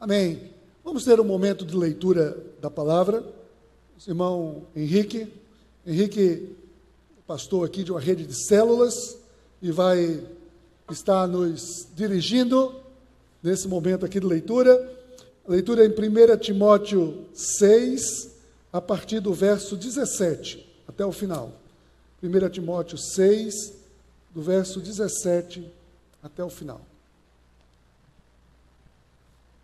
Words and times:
Amém. 0.00 0.52
Vamos 0.84 1.04
ter 1.04 1.18
um 1.18 1.24
momento 1.24 1.64
de 1.64 1.76
leitura 1.76 2.40
da 2.60 2.70
palavra. 2.70 3.24
Irmão 4.06 4.62
Henrique, 4.74 5.26
Henrique, 5.84 6.54
pastor 7.26 7.66
aqui 7.66 7.82
de 7.82 7.90
uma 7.90 8.00
rede 8.00 8.24
de 8.24 8.46
células, 8.46 9.18
e 9.60 9.72
vai 9.72 10.22
estar 10.88 11.26
nos 11.26 11.88
dirigindo 11.96 12.76
nesse 13.42 13.66
momento 13.66 14.06
aqui 14.06 14.20
de 14.20 14.26
leitura. 14.26 14.88
leitura 15.48 15.84
em 15.84 15.88
1 15.88 16.38
Timóteo 16.38 17.26
6, 17.34 18.36
a 18.72 18.80
partir 18.80 19.18
do 19.18 19.34
verso 19.34 19.76
17 19.76 20.64
até 20.86 21.04
o 21.04 21.10
final. 21.10 21.60
1 22.22 22.50
Timóteo 22.50 22.96
6, 22.96 23.74
do 24.32 24.42
verso 24.42 24.80
17 24.80 25.68
até 26.22 26.44
o 26.44 26.48
final. 26.48 26.80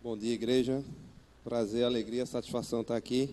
Bom 0.05 0.15
dia, 0.15 0.35
igreja. 0.35 0.83
Prazer, 1.43 1.83
alegria, 1.83 2.27
satisfação 2.27 2.81
estar 2.81 2.95
aqui, 2.95 3.27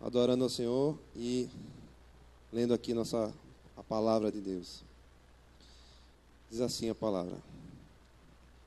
adorando 0.00 0.44
ao 0.44 0.48
Senhor 0.48 0.96
e 1.16 1.48
lendo 2.52 2.72
aqui 2.72 2.94
nossa 2.94 3.34
a 3.76 3.82
palavra 3.82 4.30
de 4.30 4.40
Deus. 4.40 4.84
Diz 6.48 6.60
assim 6.60 6.90
a 6.90 6.94
palavra: 6.94 7.36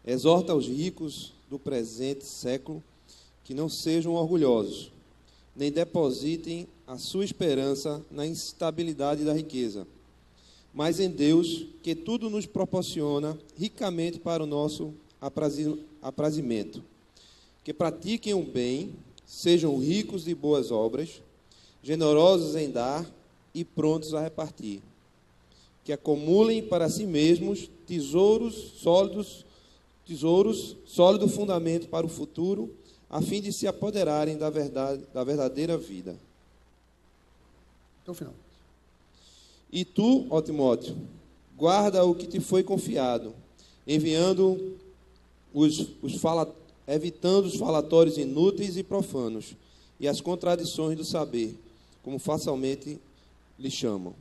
Exorta 0.06 0.54
os 0.54 0.68
ricos 0.68 1.32
do 1.50 1.58
presente 1.58 2.26
século 2.26 2.84
que 3.46 3.54
não 3.54 3.70
sejam 3.70 4.12
orgulhosos, 4.12 4.92
nem 5.56 5.72
depositem 5.72 6.68
a 6.86 6.98
sua 6.98 7.24
esperança 7.24 8.04
na 8.12 8.28
instabilidade 8.28 9.24
da 9.24 9.32
riqueza, 9.32 9.88
mas 10.74 11.00
em 11.00 11.10
Deus, 11.10 11.68
que 11.82 11.96
tudo 11.96 12.30
nos 12.30 12.46
proporciona 12.46 13.40
ricamente 13.58 14.20
para 14.20 14.44
o 14.44 14.46
nosso 14.46 14.94
aprazimento. 15.22 15.93
Que 17.64 17.74
pratiquem 17.74 18.34
o 18.34 18.44
bem, 18.44 18.94
sejam 19.26 19.78
ricos 19.80 20.24
de 20.24 20.36
boas 20.36 20.72
obras, 20.72 21.22
generosos 21.82 22.56
em 22.56 22.70
dar 22.70 23.06
e 23.54 23.64
prontos 23.64 24.14
a 24.14 24.22
repartir 24.22 24.82
que 25.84 25.92
acumulem 25.92 26.64
para 26.64 26.90
si 26.90 27.06
mesmos 27.06 27.70
tesouros 27.86 28.56
sólidos, 28.78 29.46
tesouros, 30.06 30.78
sólido 30.86 31.28
fundamento 31.28 31.88
para 31.88 32.06
o 32.06 32.10
futuro, 32.10 32.74
a 33.10 33.22
fim 33.22 33.42
de 33.42 33.52
se 33.52 33.68
apoderarem 33.68 34.38
da 34.38 34.50
verdade, 34.50 35.04
da 35.14 35.24
verdadeira 35.24 35.78
vida. 35.78 36.16
Até 38.02 38.12
o 38.12 38.14
final. 38.14 38.34
E 39.72 39.84
tu, 39.84 40.26
ó 40.30 40.42
Timóteo, 40.42 40.96
guarda 41.58 42.06
o 42.06 42.16
que 42.16 42.28
te 42.28 42.40
foi 42.40 42.64
confiado, 42.64 43.34
enviando 43.86 44.78
os, 45.54 45.88
os 46.02 46.16
fala, 46.16 46.54
evitando 46.88 47.46
os 47.46 47.56
falatórios 47.56 48.18
inúteis 48.18 48.78
e 48.78 48.84
profanos 48.84 49.56
e 50.00 50.08
as 50.08 50.20
contradições 50.20 50.98
do 50.98 51.06
saber, 51.06 51.58
como 52.02 52.20
facilmente 52.20 53.00
lhe 53.58 53.72
chamam 53.72 54.14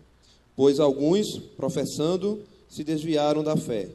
pois 0.56 0.78
alguns, 0.78 1.38
professando, 1.38 2.42
se 2.68 2.84
desviaram 2.84 3.42
da 3.42 3.56
fé. 3.56 3.88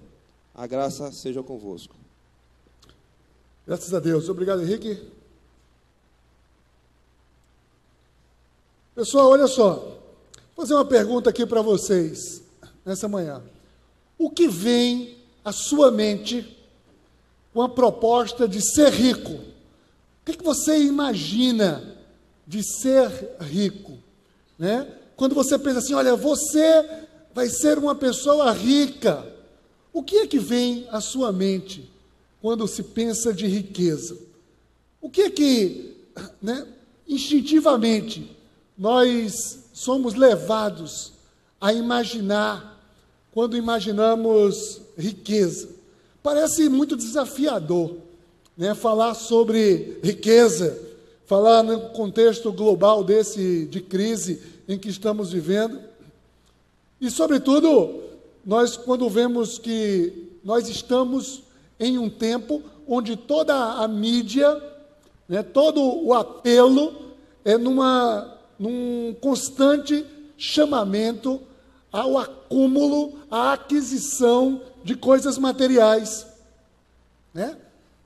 A 0.53 0.65
graça 0.65 1.11
seja 1.11 1.43
convosco. 1.43 1.95
Graças 3.65 3.93
a 3.93 3.99
Deus. 3.99 4.29
Obrigado, 4.29 4.61
Henrique. 4.61 4.99
Pessoal, 8.95 9.29
olha 9.29 9.47
só. 9.47 9.75
Vou 10.55 10.65
fazer 10.65 10.73
uma 10.73 10.85
pergunta 10.85 11.29
aqui 11.29 11.45
para 11.45 11.61
vocês 11.61 12.41
nessa 12.83 13.07
manhã. 13.07 13.43
O 14.17 14.31
que 14.31 14.47
vem 14.47 15.17
à 15.45 15.51
sua 15.51 15.91
mente 15.91 16.56
com 17.57 17.63
a 17.63 17.69
proposta 17.69 18.47
de 18.47 18.61
ser 18.61 18.91
rico? 18.91 19.31
O 19.31 19.41
que, 20.23 20.37
que 20.37 20.43
você 20.43 20.77
imagina 20.77 21.97
de 22.45 22.61
ser 22.61 23.09
rico? 23.41 23.93
Né? 24.59 24.87
Quando 25.15 25.33
você 25.33 25.57
pensa 25.57 25.79
assim, 25.79 25.95
olha, 25.95 26.15
você 26.15 26.87
vai 27.33 27.49
ser 27.49 27.79
uma 27.79 27.95
pessoa 27.95 28.51
rica, 28.51 29.25
o 29.91 30.03
que 30.03 30.17
é 30.17 30.27
que 30.27 30.37
vem 30.37 30.85
à 30.91 31.01
sua 31.01 31.31
mente 31.31 31.91
quando 32.39 32.67
se 32.67 32.83
pensa 32.83 33.33
de 33.33 33.47
riqueza? 33.47 34.15
O 35.01 35.09
que 35.09 35.21
é 35.21 35.29
que, 35.31 35.95
né, 36.39 36.63
instintivamente, 37.07 38.37
nós 38.77 39.63
somos 39.73 40.13
levados 40.13 41.13
a 41.59 41.73
imaginar 41.73 42.79
quando 43.31 43.57
imaginamos 43.57 44.79
riqueza? 44.95 45.76
Parece 46.27 46.67
muito 46.67 46.97
desafiador, 46.97 47.99
né, 48.57 48.75
falar 48.75 49.13
sobre 49.13 49.97
riqueza, 50.03 50.77
falar 51.25 51.63
no 51.63 51.79
contexto 51.91 52.51
global 52.51 53.01
desse 53.01 53.65
de 53.67 53.79
crise 53.79 54.41
em 54.67 54.77
que 54.77 54.89
estamos 54.89 55.31
vivendo. 55.31 55.79
E, 56.99 57.09
sobretudo, 57.09 58.03
nós, 58.45 58.75
quando 58.75 59.09
vemos 59.09 59.57
que 59.57 60.37
nós 60.43 60.67
estamos 60.67 61.43
em 61.79 61.97
um 61.97 62.09
tempo 62.09 62.61
onde 62.85 63.15
toda 63.15 63.55
a 63.81 63.87
mídia, 63.87 64.61
né, 65.29 65.41
todo 65.41 65.81
o 65.81 66.13
apelo 66.13 66.93
é 67.45 67.57
numa, 67.57 68.37
num 68.59 69.15
constante 69.21 70.05
chamamento 70.37 71.39
ao 71.91 72.17
acúmulo, 72.17 73.13
à 73.29 73.53
aquisição 73.53 74.61
de 74.83 74.95
coisas 74.95 75.37
materiais. 75.37 76.25
Né? 77.33 77.57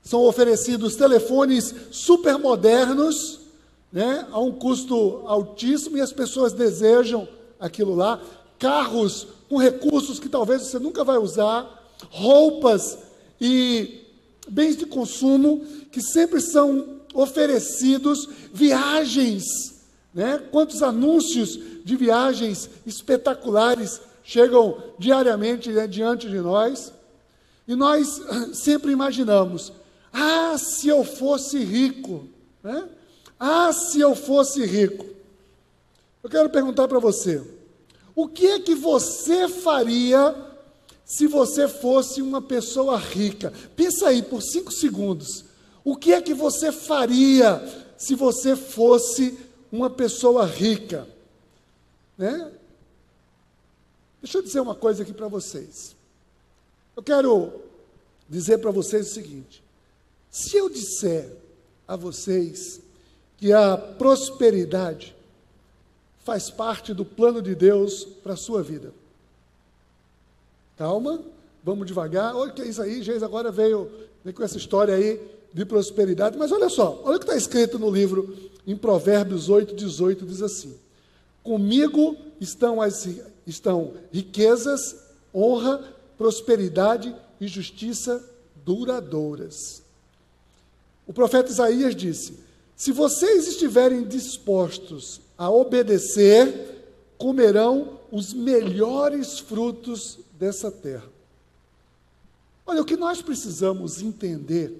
São 0.02 0.20
oferecidos 0.22 0.96
telefones 0.96 1.74
supermodernos, 1.90 3.40
né, 3.92 4.26
a 4.32 4.40
um 4.40 4.52
custo 4.52 5.22
altíssimo 5.26 5.98
e 5.98 6.00
as 6.00 6.12
pessoas 6.12 6.52
desejam 6.52 7.28
aquilo 7.60 7.94
lá. 7.94 8.20
Carros 8.58 9.28
com 9.48 9.58
recursos 9.58 10.18
que 10.18 10.28
talvez 10.28 10.62
você 10.62 10.78
nunca 10.78 11.04
vai 11.04 11.18
usar, 11.18 11.68
roupas 12.10 12.98
e 13.40 14.00
bens 14.48 14.76
de 14.76 14.86
consumo 14.86 15.64
que 15.90 16.00
sempre 16.00 16.40
são 16.40 17.00
oferecidos, 17.14 18.28
viagens, 18.52 19.71
né? 20.14 20.42
Quantos 20.50 20.82
anúncios 20.82 21.58
de 21.84 21.96
viagens 21.96 22.68
espetaculares 22.86 24.00
chegam 24.22 24.82
diariamente 24.98 25.70
né, 25.70 25.86
diante 25.86 26.28
de 26.28 26.38
nós? 26.38 26.92
E 27.66 27.74
nós 27.74 28.20
sempre 28.52 28.92
imaginamos: 28.92 29.72
ah, 30.12 30.56
se 30.58 30.88
eu 30.88 31.04
fosse 31.04 31.58
rico, 31.58 32.28
né? 32.62 32.88
Ah, 33.38 33.72
se 33.72 34.00
eu 34.00 34.14
fosse 34.14 34.64
rico. 34.64 35.06
Eu 36.22 36.30
quero 36.30 36.50
perguntar 36.50 36.86
para 36.86 36.98
você: 36.98 37.42
o 38.14 38.28
que 38.28 38.46
é 38.46 38.60
que 38.60 38.74
você 38.74 39.48
faria 39.48 40.34
se 41.04 41.26
você 41.26 41.66
fosse 41.66 42.22
uma 42.22 42.40
pessoa 42.40 42.96
rica? 42.96 43.52
Pensa 43.74 44.08
aí 44.08 44.22
por 44.22 44.42
cinco 44.42 44.70
segundos. 44.70 45.44
O 45.84 45.96
que 45.96 46.12
é 46.12 46.20
que 46.20 46.34
você 46.34 46.70
faria 46.70 47.60
se 47.96 48.14
você 48.14 48.54
fosse 48.54 49.38
uma 49.72 49.88
pessoa 49.88 50.44
rica? 50.44 51.08
Né? 52.18 52.52
Deixa 54.20 54.38
eu 54.38 54.42
dizer 54.42 54.60
uma 54.60 54.74
coisa 54.74 55.02
aqui 55.02 55.14
para 55.14 55.26
vocês. 55.26 55.96
Eu 56.94 57.02
quero 57.02 57.62
dizer 58.28 58.58
para 58.58 58.70
vocês 58.70 59.10
o 59.10 59.14
seguinte: 59.14 59.64
se 60.30 60.56
eu 60.58 60.68
disser 60.68 61.32
a 61.88 61.96
vocês 61.96 62.80
que 63.38 63.52
a 63.52 63.76
prosperidade 63.76 65.16
faz 66.24 66.48
parte 66.50 66.94
do 66.94 67.04
plano 67.04 67.42
de 67.42 67.54
Deus 67.54 68.04
para 68.22 68.34
a 68.34 68.36
sua 68.36 68.62
vida. 68.62 68.92
Calma, 70.78 71.20
vamos 71.64 71.86
devagar. 71.86 72.36
Olha 72.36 72.52
que 72.52 72.62
é 72.62 72.66
isso 72.66 72.80
aí, 72.80 73.02
Jesus 73.02 73.22
agora 73.22 73.50
veio, 73.50 73.90
veio 74.22 74.34
com 74.34 74.44
essa 74.44 74.56
história 74.56 74.94
aí 74.94 75.20
de 75.52 75.64
prosperidade. 75.64 76.36
Mas 76.36 76.52
olha 76.52 76.68
só, 76.68 77.00
olha 77.04 77.16
o 77.16 77.18
que 77.18 77.26
está 77.26 77.36
escrito 77.36 77.78
no 77.78 77.90
livro, 77.90 78.36
em 78.66 78.76
Provérbios 78.76 79.48
8, 79.48 79.74
18, 79.74 80.26
diz 80.26 80.42
assim: 80.42 80.74
Comigo 81.42 82.16
estão, 82.40 82.80
as, 82.80 83.08
estão 83.46 83.94
riquezas, 84.12 84.96
honra, 85.34 85.82
prosperidade 86.16 87.14
e 87.40 87.46
justiça 87.46 88.24
duradouras. 88.64 89.82
O 91.06 91.12
profeta 91.12 91.50
Isaías 91.50 91.96
disse: 91.96 92.38
se 92.82 92.90
vocês 92.90 93.46
estiverem 93.46 94.02
dispostos 94.02 95.20
a 95.38 95.48
obedecer, 95.48 96.84
comerão 97.16 98.00
os 98.10 98.32
melhores 98.32 99.38
frutos 99.38 100.18
dessa 100.36 100.68
terra. 100.68 101.08
Olha, 102.66 102.82
o 102.82 102.84
que 102.84 102.96
nós 102.96 103.22
precisamos 103.22 104.02
entender, 104.02 104.76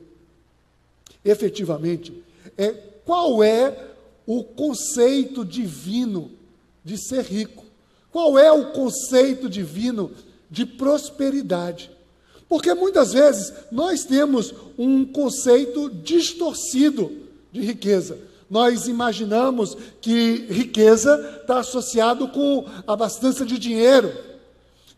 efetivamente, 1.25 2.23
é 2.57 2.71
qual 3.05 3.43
é 3.43 3.77
o 4.27 4.45
conceito 4.45 5.45
divino 5.45 6.31
de 6.85 6.97
ser 6.99 7.23
rico. 7.25 7.65
Qual 8.11 8.39
é 8.39 8.53
o 8.53 8.73
conceito 8.73 9.49
divino 9.49 10.11
de 10.51 10.67
prosperidade? 10.67 11.91
Porque 12.49 12.75
muitas 12.75 13.13
vezes 13.13 13.53
nós 13.71 14.05
temos 14.05 14.55
um 14.77 15.05
conceito 15.07 15.89
distorcido 15.89 17.11
de 17.51 17.63
riqueza. 17.63 18.19
Nós 18.51 18.87
imaginamos 18.87 19.75
que 20.01 20.47
riqueza 20.51 21.39
está 21.41 21.61
associado 21.61 22.29
com 22.29 22.67
abastança 22.87 23.47
de 23.47 23.59
dinheiro, 23.59 24.13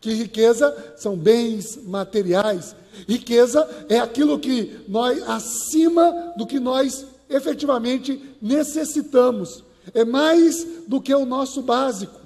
que 0.05 0.13
riqueza 0.13 0.95
são 0.99 1.17
bens 1.17 1.79
materiais. 1.83 2.77
Riqueza 3.09 3.67
é 3.89 3.99
aquilo 3.99 4.39
que 4.39 4.81
nós, 4.87 5.23
acima 5.27 6.35
do 6.37 6.47
que 6.47 6.61
nós 6.61 7.07
efetivamente 7.31 8.23
necessitamos. 8.41 9.65
É 9.95 10.05
mais 10.05 10.63
do 10.87 11.01
que 11.01 11.15
o 11.15 11.25
nosso 11.25 11.63
básico. 11.63 12.21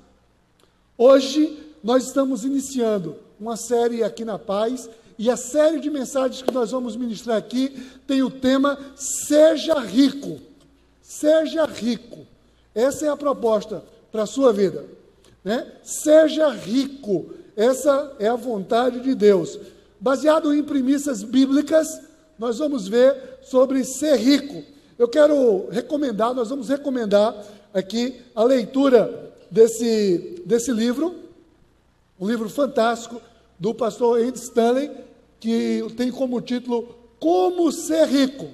Hoje 0.96 1.56
nós 1.82 2.06
estamos 2.06 2.44
iniciando 2.44 3.14
uma 3.38 3.56
série 3.56 4.02
aqui 4.02 4.24
na 4.24 4.40
Paz 4.40 4.90
e 5.16 5.30
a 5.30 5.36
série 5.36 5.78
de 5.78 5.88
mensagens 5.88 6.42
que 6.42 6.52
nós 6.52 6.72
vamos 6.72 6.96
ministrar 6.96 7.36
aqui 7.36 7.80
tem 8.08 8.24
o 8.24 8.30
tema 8.30 8.76
Seja 8.96 9.78
Rico. 9.78 10.40
Seja 11.00 11.64
rico. 11.64 12.26
Essa 12.74 13.06
é 13.06 13.08
a 13.08 13.16
proposta 13.16 13.84
para 14.10 14.24
a 14.24 14.26
sua 14.26 14.52
vida. 14.52 14.84
Né? 15.44 15.64
Seja 15.84 16.50
rico. 16.50 17.37
Essa 17.58 18.12
é 18.20 18.28
a 18.28 18.36
vontade 18.36 19.00
de 19.00 19.16
Deus. 19.16 19.58
Baseado 19.98 20.54
em 20.54 20.62
premissas 20.62 21.24
bíblicas, 21.24 22.00
nós 22.38 22.58
vamos 22.58 22.86
ver 22.86 23.16
sobre 23.42 23.82
ser 23.82 24.14
rico. 24.14 24.62
Eu 24.96 25.08
quero 25.08 25.68
recomendar, 25.68 26.32
nós 26.32 26.50
vamos 26.50 26.68
recomendar 26.68 27.34
aqui 27.74 28.20
a 28.32 28.44
leitura 28.44 29.32
desse, 29.50 30.40
desse 30.46 30.70
livro, 30.70 31.16
um 32.20 32.28
livro 32.28 32.48
fantástico 32.48 33.20
do 33.58 33.74
pastor 33.74 34.20
Andy 34.20 34.38
Stanley, 34.38 34.92
que 35.40 35.84
tem 35.96 36.12
como 36.12 36.40
título 36.40 36.94
Como 37.18 37.72
Ser 37.72 38.06
Rico. 38.06 38.46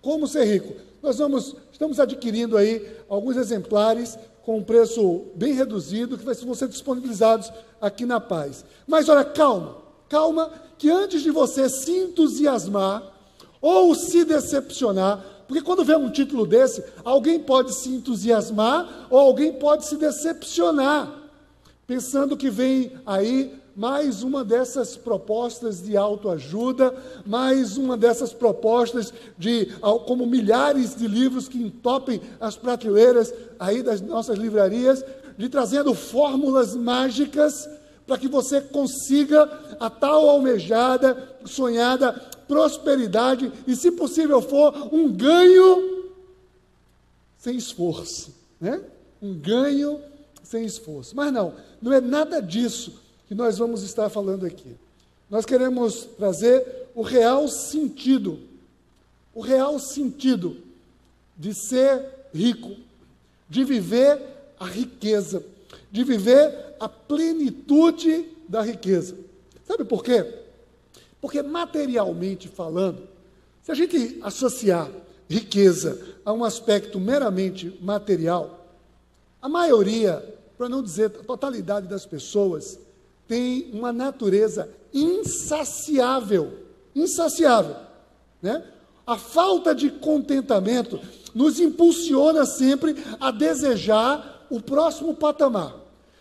Como 0.00 0.26
Ser 0.26 0.44
Rico. 0.44 0.72
Nós 1.02 1.18
vamos, 1.18 1.54
estamos 1.70 2.00
adquirindo 2.00 2.56
aí 2.56 2.90
alguns 3.06 3.36
exemplares 3.36 4.18
com 4.46 4.56
um 4.56 4.62
preço 4.62 5.24
bem 5.34 5.52
reduzido, 5.52 6.16
que 6.16 6.24
vão 6.24 6.54
ser 6.54 6.68
disponibilizados 6.68 7.52
aqui 7.80 8.04
na 8.06 8.20
Paz. 8.20 8.64
Mas 8.86 9.08
olha, 9.08 9.24
calma, 9.24 9.76
calma, 10.08 10.50
que 10.78 10.90
antes 10.90 11.22
de 11.22 11.30
você 11.30 11.68
se 11.68 11.92
entusiasmar 11.92 13.02
ou 13.60 13.94
se 13.94 14.24
decepcionar, 14.24 15.24
porque 15.48 15.62
quando 15.62 15.84
vê 15.84 15.96
um 15.96 16.10
título 16.10 16.46
desse, 16.46 16.82
alguém 17.04 17.38
pode 17.38 17.74
se 17.74 17.88
entusiasmar 17.88 19.06
ou 19.10 19.18
alguém 19.18 19.52
pode 19.52 19.86
se 19.86 19.96
decepcionar, 19.96 21.30
pensando 21.86 22.36
que 22.36 22.50
vem 22.50 22.92
aí 23.06 23.54
mais 23.76 24.22
uma 24.22 24.42
dessas 24.42 24.96
propostas 24.96 25.82
de 25.82 25.98
autoajuda, 25.98 26.94
mais 27.26 27.76
uma 27.76 27.94
dessas 27.94 28.32
propostas 28.32 29.12
de, 29.36 29.66
como 30.06 30.26
milhares 30.26 30.96
de 30.96 31.06
livros 31.06 31.46
que 31.46 31.58
entopem 31.58 32.20
as 32.40 32.56
prateleiras 32.56 33.34
aí 33.60 33.82
das 33.82 34.00
nossas 34.00 34.38
livrarias, 34.38 35.04
de 35.36 35.48
trazendo 35.48 35.94
fórmulas 35.94 36.74
mágicas 36.74 37.68
para 38.06 38.18
que 38.18 38.28
você 38.28 38.60
consiga 38.60 39.76
a 39.80 39.90
tal 39.90 40.28
almejada, 40.28 41.36
sonhada 41.44 42.12
prosperidade 42.46 43.52
e, 43.66 43.74
se 43.74 43.90
possível 43.90 44.40
for, 44.40 44.94
um 44.94 45.12
ganho 45.12 46.12
sem 47.36 47.56
esforço, 47.56 48.34
né? 48.60 48.80
Um 49.20 49.34
ganho 49.34 50.00
sem 50.42 50.64
esforço. 50.64 51.14
Mas 51.16 51.32
não, 51.32 51.54
não 51.82 51.92
é 51.92 52.00
nada 52.00 52.40
disso 52.40 53.00
que 53.26 53.34
nós 53.34 53.58
vamos 53.58 53.82
estar 53.82 54.08
falando 54.08 54.46
aqui. 54.46 54.76
Nós 55.28 55.44
queremos 55.44 56.04
trazer 56.16 56.88
o 56.94 57.02
real 57.02 57.48
sentido, 57.48 58.38
o 59.34 59.40
real 59.40 59.78
sentido 59.78 60.56
de 61.36 61.52
ser 61.52 62.28
rico, 62.32 62.76
de 63.48 63.64
viver 63.64 64.35
a 64.58 64.66
riqueza, 64.66 65.44
de 65.90 66.04
viver 66.04 66.74
a 66.78 66.88
plenitude 66.88 68.28
da 68.48 68.62
riqueza. 68.62 69.16
Sabe 69.64 69.84
por 69.84 70.02
quê? 70.02 70.24
Porque 71.20 71.42
materialmente 71.42 72.48
falando, 72.48 73.08
se 73.62 73.72
a 73.72 73.74
gente 73.74 74.18
associar 74.22 74.88
riqueza 75.28 75.98
a 76.24 76.32
um 76.32 76.44
aspecto 76.44 77.00
meramente 77.00 77.76
material, 77.80 78.66
a 79.40 79.48
maioria, 79.48 80.22
para 80.56 80.68
não 80.68 80.82
dizer 80.82 81.06
a 81.06 81.24
totalidade 81.24 81.86
das 81.88 82.06
pessoas, 82.06 82.78
tem 83.26 83.70
uma 83.72 83.92
natureza 83.92 84.68
insaciável, 84.92 86.52
insaciável, 86.94 87.76
né? 88.40 88.64
A 89.06 89.16
falta 89.16 89.74
de 89.74 89.90
contentamento 89.90 90.98
nos 91.34 91.60
impulsiona 91.60 92.44
sempre 92.44 92.96
a 93.20 93.30
desejar 93.30 94.35
o 94.50 94.60
próximo 94.60 95.14
patamar. 95.14 95.74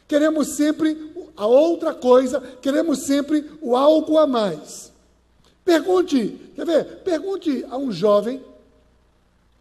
Queremos 0.08 0.56
sempre 0.56 1.12
a 1.36 1.46
outra 1.46 1.94
coisa, 1.94 2.40
queremos 2.62 3.06
sempre 3.06 3.50
o 3.62 3.76
algo 3.76 4.18
a 4.18 4.28
mais. 4.28 4.92
Pergunte, 5.64 6.40
quer 6.56 6.66
ver? 6.66 6.86
Pergunte 7.04 7.66
a 7.70 7.78
um 7.78 7.92
jovem, 7.92 8.44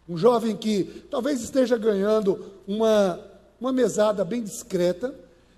um 0.07 0.17
jovem 0.17 0.55
que 0.55 1.03
talvez 1.09 1.41
esteja 1.41 1.77
ganhando 1.77 2.53
uma, 2.67 3.19
uma 3.59 3.71
mesada 3.71 4.23
bem 4.23 4.43
discreta, 4.43 5.13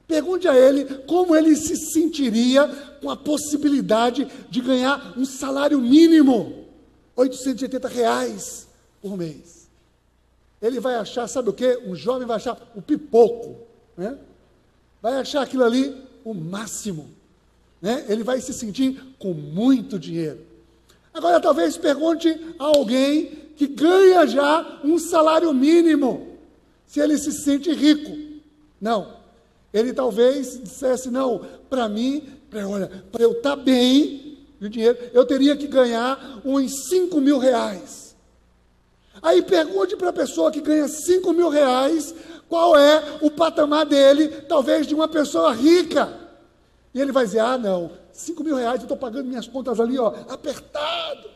Pergunte 0.07 0.47
a 0.47 0.55
ele 0.55 0.85
como 1.05 1.35
ele 1.35 1.53
se 1.55 1.75
sentiria 1.75 2.65
com 3.01 3.09
a 3.09 3.17
possibilidade 3.17 4.25
de 4.49 4.61
ganhar 4.61 5.13
um 5.17 5.25
salário 5.25 5.81
mínimo, 5.81 6.65
880 7.13 7.87
reais 7.89 8.67
por 9.01 9.17
mês. 9.17 9.66
Ele 10.61 10.79
vai 10.79 10.95
achar, 10.95 11.27
sabe 11.27 11.49
o 11.49 11.53
que? 11.53 11.77
Um 11.85 11.95
jovem 11.95 12.27
vai 12.27 12.37
achar 12.37 12.57
o 12.75 12.81
pipoco, 12.81 13.57
né? 13.95 14.17
vai 15.01 15.17
achar 15.17 15.41
aquilo 15.43 15.63
ali 15.63 15.95
o 16.23 16.33
máximo. 16.33 17.09
Né? 17.81 18.05
Ele 18.09 18.23
vai 18.23 18.41
se 18.41 18.53
sentir 18.53 19.01
com 19.19 19.33
muito 19.33 19.99
dinheiro. 19.99 20.39
Agora, 21.13 21.39
talvez 21.39 21.77
pergunte 21.77 22.29
a 22.59 22.65
alguém 22.65 23.47
que 23.55 23.67
ganha 23.67 24.25
já 24.27 24.79
um 24.83 24.99
salário 24.99 25.51
mínimo, 25.53 26.37
se 26.85 26.99
ele 26.99 27.17
se 27.17 27.31
sente 27.31 27.71
rico. 27.73 28.15
Não, 28.79 29.13
ele 29.73 29.93
talvez 29.93 30.61
dissesse: 30.61 31.09
não, 31.09 31.45
para 31.69 31.89
mim, 31.89 32.23
para 32.49 32.61
eu 33.23 33.31
estar 33.31 33.55
tá 33.55 33.55
bem 33.55 34.37
de 34.59 34.69
dinheiro, 34.69 34.97
eu 35.13 35.25
teria 35.25 35.55
que 35.55 35.67
ganhar 35.67 36.41
uns 36.45 36.87
5 36.87 37.19
mil 37.19 37.37
reais. 37.37 38.06
Aí 39.21 39.41
pergunte 39.41 39.95
para 39.95 40.09
a 40.09 40.13
pessoa 40.13 40.51
que 40.51 40.61
ganha 40.61 40.87
5 40.87 41.33
mil 41.33 41.49
reais 41.49 42.13
qual 42.47 42.77
é 42.77 43.17
o 43.21 43.29
patamar 43.29 43.85
dele, 43.85 44.27
talvez 44.47 44.87
de 44.87 44.95
uma 44.95 45.07
pessoa 45.07 45.53
rica. 45.53 46.11
E 46.93 47.01
ele 47.01 47.11
vai 47.11 47.25
dizer: 47.25 47.39
ah, 47.39 47.57
não, 47.57 47.91
5 48.11 48.43
mil 48.43 48.55
reais, 48.55 48.79
eu 48.79 48.83
estou 48.83 48.97
pagando 48.97 49.27
minhas 49.27 49.47
contas 49.47 49.79
ali, 49.79 49.99
ó, 49.99 50.13
apertado. 50.29 51.29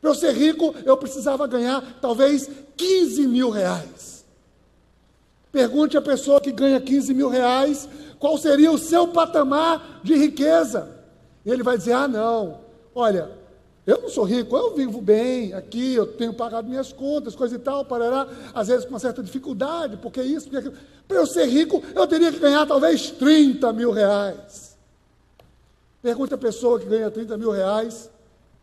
Para 0.00 0.10
eu 0.10 0.14
ser 0.14 0.32
rico, 0.32 0.74
eu 0.84 0.96
precisava 0.96 1.46
ganhar 1.46 1.82
talvez 2.00 2.48
15 2.76 3.26
mil 3.26 3.50
reais. 3.50 4.24
Pergunte 5.50 5.96
à 5.96 6.02
pessoa 6.02 6.40
que 6.40 6.52
ganha 6.52 6.80
15 6.80 7.14
mil 7.14 7.28
reais 7.28 7.88
qual 8.18 8.36
seria 8.36 8.70
o 8.70 8.78
seu 8.78 9.08
patamar 9.08 10.00
de 10.02 10.14
riqueza. 10.14 10.90
E 11.44 11.50
ele 11.50 11.62
vai 11.62 11.78
dizer: 11.78 11.92
ah, 11.92 12.08
não, 12.08 12.60
olha, 12.94 13.30
eu 13.86 14.02
não 14.02 14.08
sou 14.08 14.24
rico, 14.24 14.56
eu 14.56 14.74
vivo 14.74 15.00
bem 15.00 15.52
aqui, 15.52 15.94
eu 15.94 16.06
tenho 16.06 16.34
pagado 16.34 16.68
minhas 16.68 16.92
contas, 16.92 17.36
coisa 17.36 17.54
e 17.54 17.58
tal, 17.58 17.84
parará, 17.84 18.26
às 18.52 18.66
vezes 18.66 18.84
com 18.84 18.90
uma 18.90 18.98
certa 18.98 19.22
dificuldade, 19.22 19.96
porque 19.98 20.20
isso, 20.20 20.48
porque 20.48 20.56
aquilo. 20.56 20.74
Para 21.06 21.18
eu 21.18 21.26
ser 21.26 21.46
rico, 21.46 21.80
eu 21.94 22.04
teria 22.04 22.32
que 22.32 22.40
ganhar 22.40 22.66
talvez 22.66 23.12
30 23.12 23.72
mil 23.72 23.92
reais. 23.92 24.76
Pergunte 26.02 26.34
à 26.34 26.38
pessoa 26.38 26.80
que 26.80 26.86
ganha 26.86 27.08
30 27.12 27.38
mil 27.38 27.52
reais, 27.52 28.10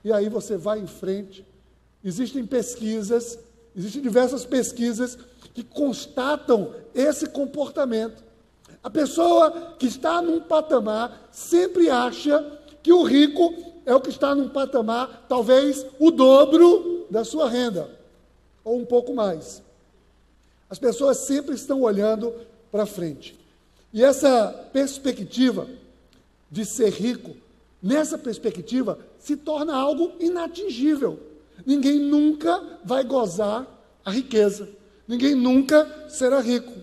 e 0.03 0.11
aí 0.11 0.27
você 0.27 0.57
vai 0.57 0.79
em 0.79 0.87
frente. 0.87 1.45
Existem 2.03 2.45
pesquisas, 2.45 3.39
existem 3.73 4.01
diversas 4.01 4.45
pesquisas 4.45 5.17
que 5.53 5.63
constatam 5.63 6.73
esse 6.93 7.27
comportamento. 7.27 8.21
A 8.83 8.89
pessoa 8.89 9.75
que 9.79 9.85
está 9.85 10.21
num 10.21 10.41
patamar 10.41 11.29
sempre 11.31 11.89
acha 11.89 12.59
que 12.81 12.91
o 12.91 13.03
rico 13.03 13.72
é 13.85 13.93
o 13.93 14.01
que 14.01 14.09
está 14.09 14.33
num 14.33 14.49
patamar, 14.49 15.25
talvez 15.27 15.85
o 15.99 16.11
dobro 16.11 17.05
da 17.09 17.23
sua 17.23 17.49
renda, 17.49 17.89
ou 18.63 18.79
um 18.79 18.85
pouco 18.85 19.13
mais. 19.13 19.61
As 20.69 20.79
pessoas 20.79 21.19
sempre 21.19 21.55
estão 21.55 21.81
olhando 21.81 22.33
para 22.71 22.85
frente. 22.85 23.37
E 23.93 24.03
essa 24.03 24.47
perspectiva 24.73 25.67
de 26.49 26.65
ser 26.65 26.89
rico, 26.89 27.35
nessa 27.81 28.17
perspectiva, 28.17 28.97
se 29.19 29.35
torna 29.35 29.75
algo 29.75 30.13
inatingível. 30.19 31.19
Ninguém 31.65 31.99
nunca 31.99 32.79
vai 32.83 33.03
gozar 33.03 33.67
a 34.03 34.11
riqueza. 34.11 34.67
Ninguém 35.07 35.35
nunca 35.35 36.09
será 36.09 36.39
rico. 36.39 36.73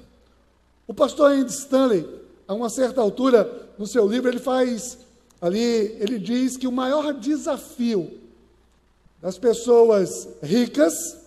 O 0.87 0.95
pastor 0.95 1.33
Andy 1.33 1.53
Stanley, 1.53 2.07
a 2.47 2.55
uma 2.55 2.69
certa 2.69 3.01
altura, 3.01 3.69
no 3.79 3.87
seu 3.87 4.07
livro, 4.07 4.29
ele 4.29 4.39
faz 4.39 4.99
ali 5.41 5.97
ele 5.99 6.19
diz 6.19 6.57
que 6.57 6.67
o 6.67 6.73
maior 6.73 7.13
desafio 7.15 8.21
das 9.21 9.39
pessoas 9.39 10.29
ricas 10.43 11.19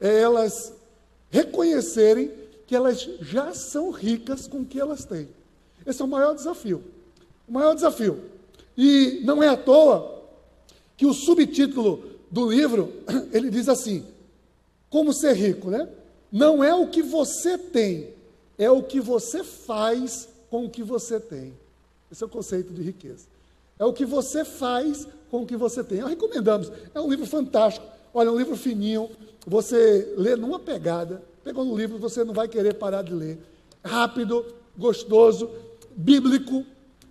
é 0.00 0.20
elas 0.20 0.72
reconhecerem 1.30 2.30
que 2.66 2.74
elas 2.74 3.00
já 3.20 3.52
são 3.52 3.90
ricas 3.90 4.46
com 4.46 4.58
o 4.60 4.64
que 4.64 4.80
elas 4.80 5.04
têm. 5.04 5.28
Esse 5.84 6.00
é 6.00 6.04
o 6.04 6.08
maior 6.08 6.34
desafio. 6.34 6.82
O 7.48 7.52
maior 7.52 7.74
desafio. 7.74 8.24
E 8.76 9.20
não 9.24 9.42
é 9.42 9.48
à 9.48 9.56
toa 9.56 10.22
que 10.96 11.04
o 11.04 11.12
subtítulo 11.12 12.04
do 12.30 12.50
livro, 12.50 12.92
ele 13.32 13.50
diz 13.50 13.68
assim: 13.68 14.06
Como 14.88 15.12
ser 15.12 15.34
rico, 15.34 15.70
né? 15.70 15.88
Não 16.30 16.62
é 16.62 16.72
o 16.72 16.86
que 16.86 17.02
você 17.02 17.58
tem, 17.58 18.14
é 18.56 18.70
o 18.70 18.82
que 18.82 19.00
você 19.00 19.42
faz 19.42 20.28
com 20.48 20.66
o 20.66 20.70
que 20.70 20.82
você 20.82 21.18
tem. 21.18 21.52
Esse 22.10 22.22
é 22.22 22.26
o 22.26 22.30
conceito 22.30 22.72
de 22.72 22.82
riqueza. 22.82 23.26
É 23.78 23.84
o 23.84 23.92
que 23.92 24.04
você 24.04 24.44
faz 24.44 25.06
com 25.30 25.42
o 25.42 25.46
que 25.46 25.56
você 25.56 25.82
tem. 25.82 26.00
Nós 26.00 26.10
recomendamos. 26.10 26.70
É 26.94 27.00
um 27.00 27.08
livro 27.08 27.26
fantástico. 27.26 27.86
Olha, 28.12 28.28
é 28.28 28.30
um 28.30 28.38
livro 28.38 28.56
fininho. 28.56 29.08
Você 29.46 30.12
lê 30.16 30.36
numa 30.36 30.58
pegada. 30.58 31.22
Pegou 31.42 31.64
no 31.64 31.76
livro, 31.76 31.98
você 31.98 32.24
não 32.24 32.34
vai 32.34 32.48
querer 32.48 32.74
parar 32.74 33.02
de 33.02 33.14
ler. 33.14 33.38
Rápido, 33.82 34.44
gostoso, 34.76 35.50
bíblico, 35.96 36.64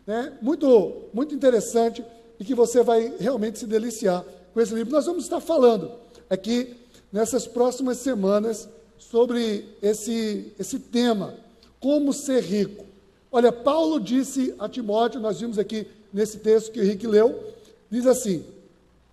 né? 0.05 0.37
muito, 0.41 1.05
muito 1.13 1.33
interessante 1.33 2.05
e 2.39 2.45
que 2.45 2.53
você 2.53 2.83
vai 2.83 3.15
realmente 3.19 3.59
se 3.59 3.65
deliciar 3.65 4.23
com 4.53 4.61
esse 4.61 4.73
livro. 4.73 4.91
Nós 4.91 5.05
vamos 5.05 5.23
estar 5.23 5.39
falando 5.39 5.91
aqui 6.29 6.75
nessas 7.11 7.47
próximas 7.47 7.97
semanas 7.97 8.69
sobre 8.97 9.65
esse, 9.81 10.53
esse 10.59 10.79
tema, 10.79 11.35
como 11.79 12.13
ser 12.13 12.43
rico. 12.43 12.85
Olha, 13.31 13.51
Paulo 13.51 13.99
disse 13.99 14.55
a 14.57 14.67
Timóteo, 14.67 15.19
nós 15.19 15.39
vimos 15.39 15.59
aqui 15.59 15.87
nesse 16.11 16.39
texto 16.39 16.71
que 16.71 16.79
o 16.79 16.83
Henrique 16.83 17.05
leu, 17.05 17.53
diz 17.89 18.05
assim: 18.07 18.43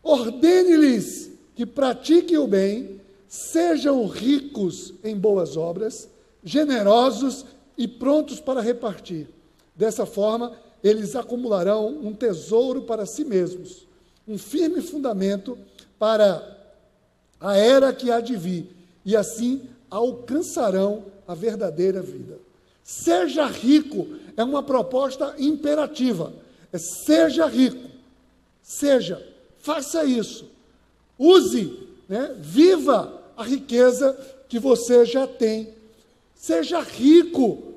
ordene-lhes 0.03 1.31
que 1.55 1.67
pratiquem 1.67 2.39
o 2.39 2.47
bem, 2.47 3.01
sejam 3.29 4.07
ricos 4.07 4.95
em 5.05 5.17
boas 5.17 5.57
obras, 5.57 6.09
generosos 6.43 7.45
e 7.77 7.87
prontos 7.87 8.41
para 8.41 8.61
repartir. 8.61 9.29
Dessa 9.75 10.07
forma, 10.07 10.53
eles 10.83 11.15
acumularão 11.15 11.89
um 11.89 12.15
tesouro 12.15 12.83
para 12.83 13.05
si 13.05 13.25
mesmos, 13.25 13.87
um 14.27 14.39
firme 14.39 14.81
fundamento 14.81 15.59
para 15.99 16.57
a 17.41 17.57
era 17.57 17.93
que 17.93 18.11
há 18.11 18.21
de 18.21 18.37
vir, 18.37 18.71
e 19.05 19.15
assim 19.15 19.69
alcançarão 19.91 21.05
a 21.29 21.35
verdadeira 21.35 22.01
vida. 22.01 22.46
Seja 22.87 23.47
rico 23.47 24.07
é 24.37 24.45
uma 24.45 24.63
proposta 24.63 25.35
imperativa. 25.41 26.33
É 26.73 26.79
seja 26.79 27.45
rico. 27.47 27.91
Seja, 28.63 29.21
faça 29.59 30.05
isso. 30.05 30.49
Use, 31.19 31.81
né? 32.09 32.33
viva 32.39 33.21
a 33.37 33.43
riqueza 33.43 34.17
que 34.49 34.61
você 34.61 35.05
já 35.05 35.27
tem. 35.27 35.75
Seja 36.37 36.79
rico. 36.81 37.75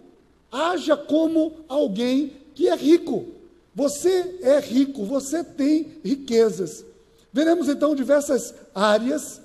Haja 0.52 0.96
como 0.96 1.54
alguém 1.68 2.34
que 2.54 2.68
é 2.68 2.76
rico. 2.76 3.30
Você 3.74 4.38
é 4.44 4.60
rico, 4.60 5.04
você 5.06 5.44
tem 5.44 5.98
riquezas. 6.06 6.86
Veremos 7.34 7.68
então 7.68 7.96
diversas 7.96 8.54
áreas 8.76 9.42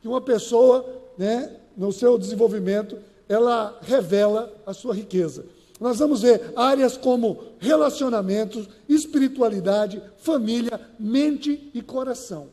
que 0.00 0.06
uma 0.06 0.20
pessoa, 0.20 1.02
né, 1.18 1.56
no 1.76 1.92
seu 1.92 2.16
desenvolvimento, 2.16 3.09
ela 3.30 3.78
revela 3.82 4.52
a 4.66 4.74
sua 4.74 4.92
riqueza. 4.92 5.46
Nós 5.78 6.00
vamos 6.00 6.20
ver 6.20 6.52
áreas 6.56 6.96
como 6.96 7.44
relacionamentos, 7.60 8.68
espiritualidade, 8.88 10.02
família, 10.18 10.80
mente 10.98 11.70
e 11.72 11.80
coração. 11.80 12.48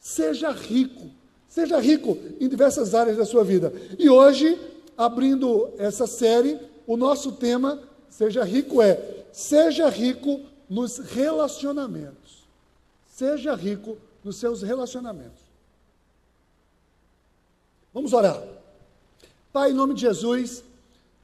Seja 0.00 0.50
rico, 0.50 1.10
seja 1.46 1.78
rico 1.78 2.18
em 2.40 2.48
diversas 2.48 2.94
áreas 2.94 3.18
da 3.18 3.26
sua 3.26 3.44
vida. 3.44 3.74
E 3.98 4.08
hoje, 4.08 4.58
abrindo 4.96 5.68
essa 5.76 6.06
série, 6.06 6.58
o 6.86 6.96
nosso 6.96 7.32
tema, 7.32 7.78
seja 8.08 8.42
rico, 8.42 8.80
é 8.80 9.24
seja 9.32 9.90
rico 9.90 10.40
nos 10.68 10.96
relacionamentos. 10.96 12.48
Seja 13.06 13.54
rico 13.54 13.98
nos 14.24 14.36
seus 14.36 14.62
relacionamentos. 14.62 15.42
Vamos 17.92 18.14
orar. 18.14 18.61
Pai, 19.52 19.70
em 19.70 19.74
nome 19.74 19.92
de 19.92 20.00
Jesus, 20.00 20.64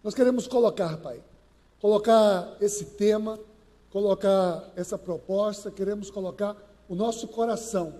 nós 0.04 0.14
queremos 0.14 0.46
colocar, 0.46 0.98
Pai, 0.98 1.20
colocar 1.80 2.56
esse 2.60 2.84
tema, 2.84 3.38
colocar 3.90 4.70
essa 4.76 4.98
proposta, 4.98 5.70
queremos 5.70 6.10
colocar 6.10 6.54
o 6.88 6.94
nosso 6.94 7.26
coração 7.28 7.94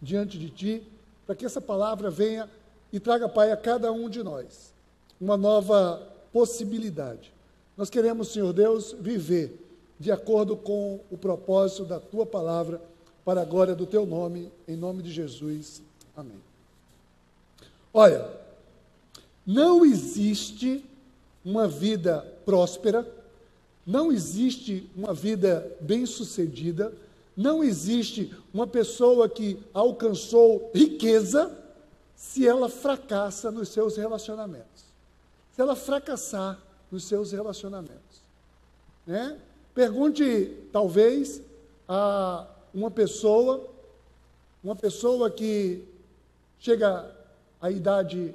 diante 0.00 0.38
de 0.38 0.50
Ti, 0.50 0.82
para 1.26 1.34
que 1.34 1.44
essa 1.44 1.60
palavra 1.60 2.10
venha 2.10 2.48
e 2.92 3.00
traga, 3.00 3.28
Pai, 3.28 3.50
a 3.50 3.56
cada 3.56 3.90
um 3.90 4.08
de 4.08 4.22
nós 4.22 4.72
uma 5.20 5.36
nova 5.36 6.00
possibilidade. 6.32 7.32
Nós 7.76 7.90
queremos, 7.90 8.28
Senhor 8.28 8.52
Deus, 8.52 8.94
viver 9.00 9.58
de 9.98 10.12
acordo 10.12 10.56
com 10.56 11.00
o 11.10 11.16
propósito 11.16 11.84
da 11.84 11.98
Tua 11.98 12.26
palavra, 12.26 12.80
para 13.24 13.42
a 13.42 13.44
glória 13.44 13.74
do 13.74 13.86
Teu 13.86 14.06
nome, 14.06 14.52
em 14.68 14.76
nome 14.76 15.02
de 15.02 15.10
Jesus. 15.10 15.82
Amém. 16.16 16.38
Olha, 17.92 18.45
não 19.46 19.84
existe 19.84 20.84
uma 21.44 21.68
vida 21.68 22.20
próspera, 22.44 23.06
não 23.86 24.10
existe 24.10 24.90
uma 24.96 25.14
vida 25.14 25.76
bem-sucedida, 25.80 26.92
não 27.36 27.62
existe 27.62 28.34
uma 28.52 28.66
pessoa 28.66 29.28
que 29.28 29.62
alcançou 29.72 30.70
riqueza 30.74 31.56
se 32.16 32.48
ela 32.48 32.68
fracassa 32.68 33.50
nos 33.50 33.68
seus 33.68 33.96
relacionamentos. 33.96 34.86
Se 35.52 35.60
ela 35.60 35.76
fracassar 35.76 36.58
nos 36.90 37.04
seus 37.04 37.30
relacionamentos. 37.30 38.22
Né? 39.06 39.38
Pergunte, 39.74 40.56
talvez, 40.72 41.40
a 41.88 42.46
uma 42.74 42.90
pessoa, 42.90 43.68
uma 44.64 44.74
pessoa 44.74 45.30
que 45.30 45.84
chega 46.58 47.14
à 47.60 47.70
idade 47.70 48.34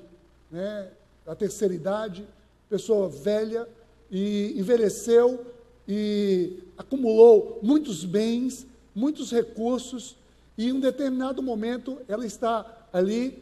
né, 0.50 0.90
a 1.26 1.36
terceira 1.36 1.74
idade, 1.74 2.28
pessoa 2.70 3.10
velha 3.10 3.68
e 4.10 4.54
envelheceu 4.58 5.46
e 5.88 6.60
acumulou 6.78 7.60
muitos 7.62 8.06
bens, 8.06 8.66
muitos 8.94 9.32
recursos, 9.32 10.16
e 10.58 10.68
em 10.68 10.74
um 10.74 10.80
determinado 10.80 11.42
momento 11.42 11.98
ela 12.08 12.26
está 12.26 12.88
ali 12.94 13.42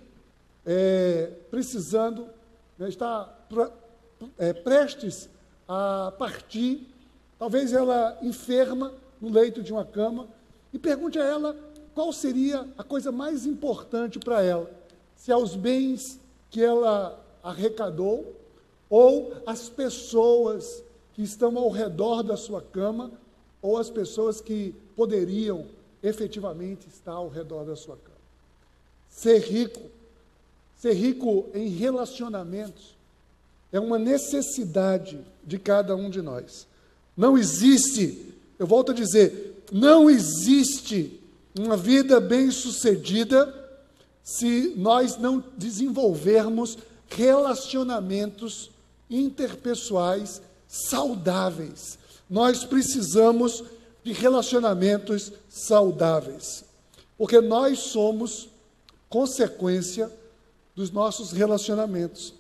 é, 0.66 1.32
precisando, 1.50 2.28
né, 2.78 2.90
está 2.90 3.26
pra, 3.50 3.72
é, 4.38 4.54
prestes 4.54 5.30
a 5.68 6.14
partir, 6.18 6.88
talvez 7.38 7.74
ela 7.74 8.18
enferma 8.22 8.94
no 9.20 9.30
leito 9.30 9.62
de 9.62 9.72
uma 9.72 9.86
cama, 9.86 10.28
e 10.74 10.80
pergunte 10.80 11.18
a 11.20 11.24
ela 11.24 11.56
qual 11.94 12.14
seria 12.14 12.68
a 12.78 12.84
coisa 12.84 13.12
mais 13.12 13.46
importante 13.46 14.20
para 14.20 14.42
ela, 14.44 14.72
se 15.16 15.32
aos 15.32 15.56
bens 15.56 16.20
que 16.50 16.64
ela 16.64 17.20
arrecadou, 17.44 18.36
ou 18.90 19.34
as 19.46 19.70
pessoas 19.70 20.84
que 21.14 21.22
estão 21.22 21.58
ao 21.58 21.70
redor 21.70 22.24
da 22.24 22.38
sua 22.38 22.62
cama, 22.62 23.12
ou 23.62 23.78
as 23.78 23.90
pessoas 23.90 24.40
que 24.42 24.74
poderiam 24.96 25.66
efetivamente 26.02 26.88
estar 26.88 27.14
ao 27.14 27.30
redor 27.30 27.66
da 27.66 27.76
sua 27.76 27.98
cama. 27.98 28.18
Ser 29.10 29.40
rico, 29.40 29.82
ser 30.78 30.94
rico 30.94 31.50
em 31.54 31.68
relacionamentos, 31.68 32.98
é 33.72 33.80
uma 33.80 34.00
necessidade 34.00 35.20
de 35.44 35.60
cada 35.60 35.96
um 35.96 36.10
de 36.10 36.22
nós. 36.22 36.66
Não 37.16 37.38
existe, 37.38 38.34
eu 38.58 38.66
volto 38.66 38.92
a 38.92 38.96
dizer, 38.96 39.64
não 39.72 40.10
existe 40.10 41.20
uma 41.58 41.76
vida 41.76 42.20
bem-sucedida 42.20 43.54
se 44.24 44.74
nós 44.78 45.18
não 45.18 45.44
desenvolvermos 45.58 46.78
relacionamentos 47.10 48.70
interpessoais 49.10 50.42
saudáveis. 50.68 51.98
Nós 52.30 52.64
precisamos 52.64 53.64
de 54.04 54.14
relacionamentos 54.14 55.32
saudáveis, 55.50 56.64
porque 57.18 57.42
nós 57.42 57.80
somos 57.80 58.50
consequência 59.10 60.12
dos 60.76 60.92
nossos 60.92 61.32
relacionamentos. 61.32 62.34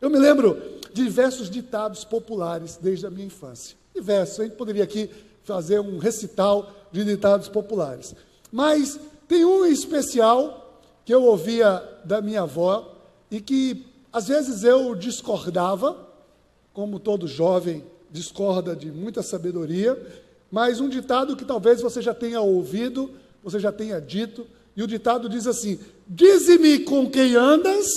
Eu 0.00 0.10
me 0.10 0.18
lembro 0.18 0.60
de 0.92 1.02
diversos 1.02 1.50
ditados 1.50 2.04
populares 2.04 2.78
desde 2.80 3.06
a 3.06 3.10
minha 3.10 3.26
infância. 3.26 3.76
Diversos, 3.94 4.40
a 4.40 4.44
gente 4.44 4.56
poderia 4.56 4.84
aqui 4.84 5.10
fazer 5.42 5.80
um 5.80 5.98
recital 5.98 6.72
de 6.92 7.04
ditados 7.04 7.48
populares. 7.48 8.14
Mas 8.52 8.98
tem 9.26 9.44
um 9.44 9.64
especial 9.64 10.80
que 11.04 11.12
eu 11.12 11.24
ouvia 11.24 11.82
da 12.04 12.20
minha 12.20 12.42
avó, 12.42 12.93
e 13.34 13.40
que 13.40 13.84
às 14.12 14.28
vezes 14.28 14.62
eu 14.62 14.94
discordava, 14.94 16.08
como 16.72 17.00
todo 17.00 17.26
jovem 17.26 17.82
discorda 18.08 18.76
de 18.76 18.92
muita 18.92 19.24
sabedoria, 19.24 20.00
mas 20.52 20.78
um 20.78 20.88
ditado 20.88 21.34
que 21.34 21.44
talvez 21.44 21.80
você 21.80 22.00
já 22.00 22.14
tenha 22.14 22.40
ouvido, 22.40 23.10
você 23.42 23.58
já 23.58 23.72
tenha 23.72 24.00
dito, 24.00 24.46
e 24.76 24.84
o 24.84 24.86
ditado 24.86 25.28
diz 25.28 25.48
assim: 25.48 25.80
Dize-me 26.06 26.84
com 26.84 27.10
quem 27.10 27.34
andas, 27.34 27.88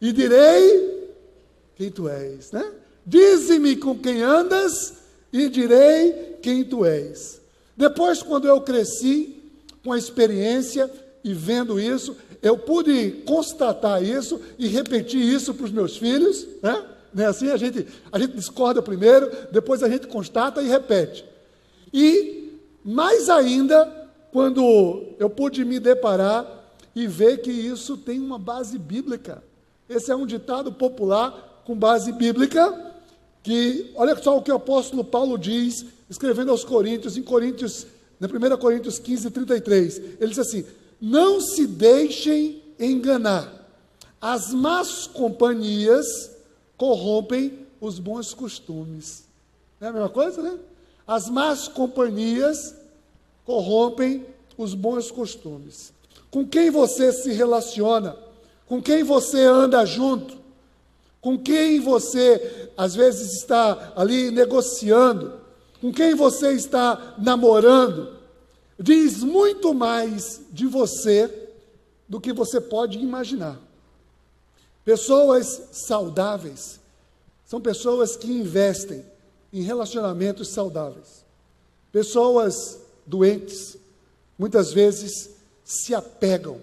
e 0.00 0.12
direi 0.12 1.12
quem 1.76 1.90
tu 1.90 2.08
és, 2.08 2.50
né? 2.50 2.72
Dize-me 3.04 3.76
com 3.76 3.98
quem 3.98 4.22
andas, 4.22 4.94
e 5.30 5.46
direi 5.50 6.38
quem 6.40 6.64
tu 6.64 6.86
és. 6.86 7.38
Depois, 7.76 8.22
quando 8.22 8.48
eu 8.48 8.62
cresci, 8.62 9.42
com 9.84 9.92
a 9.92 9.98
experiência 9.98 10.90
e 11.24 11.34
vendo 11.34 11.80
isso, 11.80 12.16
eu 12.42 12.56
pude 12.56 13.22
constatar 13.26 14.02
isso 14.02 14.40
e 14.58 14.66
repetir 14.68 15.20
isso 15.20 15.52
para 15.54 15.64
os 15.64 15.72
meus 15.72 15.96
filhos, 15.96 16.46
né? 16.62 16.84
Não 17.12 17.24
é 17.24 17.26
assim? 17.26 17.50
A 17.50 17.56
gente, 17.56 17.86
a 18.12 18.18
gente 18.18 18.34
discorda 18.34 18.82
primeiro, 18.82 19.30
depois 19.50 19.82
a 19.82 19.88
gente 19.88 20.06
constata 20.06 20.62
e 20.62 20.68
repete. 20.68 21.24
E 21.92 22.60
mais 22.84 23.28
ainda, 23.28 23.86
quando 24.32 25.14
eu 25.18 25.28
pude 25.28 25.64
me 25.64 25.80
deparar 25.80 26.58
e 26.94 27.06
ver 27.06 27.38
que 27.38 27.50
isso 27.50 27.96
tem 27.96 28.20
uma 28.20 28.38
base 28.38 28.78
bíblica. 28.78 29.42
Esse 29.88 30.10
é 30.10 30.16
um 30.16 30.26
ditado 30.26 30.72
popular 30.72 31.62
com 31.64 31.74
base 31.76 32.12
bíblica, 32.12 32.92
que 33.42 33.92
olha 33.94 34.16
só 34.16 34.36
o 34.36 34.42
que 34.42 34.50
o 34.50 34.56
apóstolo 34.56 35.04
Paulo 35.04 35.38
diz, 35.38 35.84
escrevendo 36.10 36.50
aos 36.50 36.64
Coríntios, 36.64 37.16
em 37.16 37.22
Coríntios, 37.22 37.86
na 38.18 38.26
1 38.26 38.56
Coríntios 38.58 38.98
15, 38.98 39.30
33. 39.30 39.98
Ele 40.20 40.28
diz 40.28 40.38
assim: 40.38 40.64
Não 41.00 41.40
se 41.40 41.66
deixem 41.66 42.62
enganar, 42.78 43.52
as 44.20 44.52
más 44.52 45.06
companhias 45.06 46.30
corrompem 46.76 47.66
os 47.80 47.98
bons 47.98 48.34
costumes. 48.34 49.24
Não 49.80 49.88
é 49.88 49.90
a 49.90 49.94
mesma 49.94 50.08
coisa, 50.08 50.42
né? 50.42 50.58
As 51.06 51.28
más 51.30 51.68
companhias 51.68 52.74
corrompem 53.44 54.26
os 54.56 54.74
bons 54.74 55.10
costumes. 55.10 55.92
Com 56.30 56.46
quem 56.46 56.70
você 56.70 57.12
se 57.12 57.32
relaciona, 57.32 58.16
com 58.66 58.82
quem 58.82 59.02
você 59.02 59.42
anda 59.42 59.86
junto, 59.86 60.36
com 61.20 61.38
quem 61.38 61.80
você 61.80 62.70
às 62.76 62.94
vezes 62.94 63.38
está 63.38 63.92
ali 63.96 64.30
negociando, 64.30 65.40
com 65.80 65.92
quem 65.92 66.14
você 66.14 66.52
está 66.52 67.14
namorando, 67.18 68.17
diz 68.78 69.22
muito 69.22 69.74
mais 69.74 70.40
de 70.52 70.66
você 70.66 71.50
do 72.08 72.20
que 72.20 72.32
você 72.32 72.60
pode 72.60 72.98
imaginar. 72.98 73.60
Pessoas 74.84 75.68
saudáveis 75.72 76.80
são 77.44 77.60
pessoas 77.60 78.16
que 78.16 78.30
investem 78.30 79.04
em 79.52 79.62
relacionamentos 79.62 80.48
saudáveis. 80.48 81.24
Pessoas 81.90 82.78
doentes 83.06 83.76
muitas 84.38 84.72
vezes 84.72 85.30
se 85.64 85.94
apegam 85.94 86.60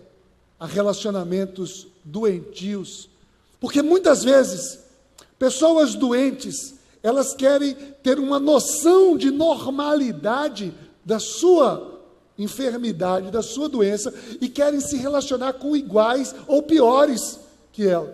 a 0.59 0.65
relacionamentos 0.65 1.87
doentios, 2.03 3.09
porque 3.59 3.81
muitas 3.81 4.23
vezes 4.23 4.79
pessoas 5.37 5.95
doentes, 5.95 6.75
elas 7.03 7.35
querem 7.35 7.75
ter 8.01 8.17
uma 8.17 8.39
noção 8.39 9.17
de 9.17 9.29
normalidade 9.29 10.73
da 11.03 11.19
sua 11.19 11.94
enfermidade, 12.37 13.31
da 13.31 13.41
sua 13.41 13.69
doença 13.69 14.13
e 14.41 14.49
querem 14.49 14.79
se 14.79 14.97
relacionar 14.97 15.53
com 15.53 15.75
iguais 15.75 16.35
ou 16.47 16.61
piores 16.63 17.39
que 17.71 17.87
ela. 17.87 18.13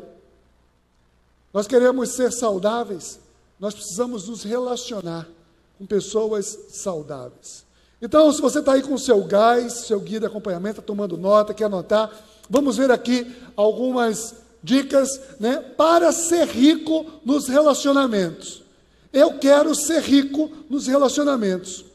Nós 1.53 1.67
queremos 1.67 2.09
ser 2.09 2.31
saudáveis, 2.31 3.19
nós 3.59 3.73
precisamos 3.73 4.27
nos 4.27 4.43
relacionar 4.43 5.27
com 5.77 5.85
pessoas 5.85 6.57
saudáveis. 6.69 7.65
Então, 8.01 8.31
se 8.31 8.41
você 8.41 8.59
está 8.59 8.73
aí 8.73 8.81
com 8.81 8.95
o 8.95 8.99
seu 8.99 9.23
gás, 9.23 9.73
seu 9.85 9.99
guia 9.99 10.19
de 10.19 10.25
acompanhamento, 10.25 10.79
está 10.79 10.81
tomando 10.81 11.17
nota, 11.17 11.53
quer 11.53 11.65
anotar, 11.65 12.09
vamos 12.49 12.77
ver 12.77 12.89
aqui 12.89 13.35
algumas 13.55 14.35
dicas 14.63 15.19
né, 15.39 15.57
para 15.57 16.11
ser 16.11 16.47
rico 16.47 17.05
nos 17.25 17.47
relacionamentos. 17.47 18.63
Eu 19.13 19.37
quero 19.37 19.75
ser 19.75 20.01
rico 20.01 20.49
nos 20.69 20.87
relacionamentos. 20.87 21.85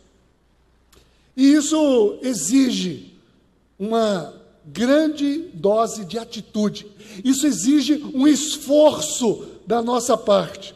E 1.37 1.53
isso 1.53 2.19
exige 2.23 3.15
uma 3.79 4.33
grande 4.65 5.51
dose 5.53 6.05
de 6.05 6.19
atitude. 6.19 6.87
Isso 7.23 7.47
exige 7.47 8.03
um 8.15 8.27
esforço 8.27 9.47
da 9.67 9.83
nossa 9.83 10.17
parte. 10.17 10.75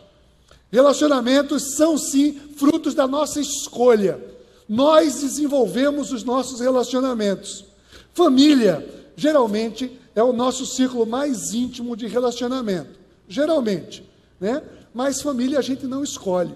Relacionamentos 0.71 1.75
são 1.77 1.99
sim 1.99 2.39
frutos 2.57 2.95
da 2.95 3.07
nossa 3.07 3.41
escolha. 3.41 4.23
Nós 4.69 5.21
desenvolvemos 5.21 6.13
os 6.13 6.23
nossos 6.23 6.61
relacionamentos. 6.61 7.65
Família, 8.13 8.87
geralmente, 9.17 9.99
é 10.15 10.23
o 10.23 10.33
nosso 10.33 10.67
círculo 10.67 11.07
mais 11.07 11.53
íntimo 11.53 11.97
de 11.97 12.07
relacionamento. 12.07 12.99
Geralmente, 13.29 14.05
né? 14.39 14.63
Mas 14.93 15.23
família 15.23 15.59
a 15.59 15.63
gente 15.63 15.87
não 15.87 16.05
escolhe. 16.05 16.55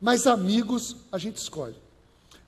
Mas 0.00 0.26
amigos 0.26 0.96
a 1.10 1.18
gente 1.18 1.36
escolhe. 1.36 1.83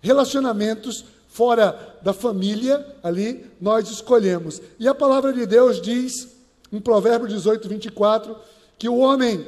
Relacionamentos 0.06 1.04
fora 1.28 1.98
da 2.00 2.12
família, 2.12 2.86
ali, 3.02 3.44
nós 3.60 3.90
escolhemos. 3.90 4.62
E 4.78 4.86
a 4.86 4.94
palavra 4.94 5.32
de 5.32 5.44
Deus 5.44 5.82
diz, 5.82 6.28
em 6.72 6.80
Provérbio 6.80 7.26
18, 7.26 7.68
24, 7.68 8.36
que 8.78 8.88
o 8.88 8.98
homem 8.98 9.44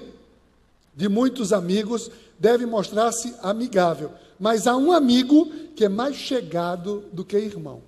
de 0.96 1.08
muitos 1.08 1.52
amigos 1.52 2.10
deve 2.40 2.66
mostrar-se 2.66 3.36
amigável, 3.40 4.10
mas 4.38 4.66
há 4.66 4.76
um 4.76 4.90
amigo 4.90 5.46
que 5.76 5.84
é 5.84 5.88
mais 5.88 6.16
chegado 6.16 7.04
do 7.12 7.24
que 7.24 7.38
irmão. 7.38 7.80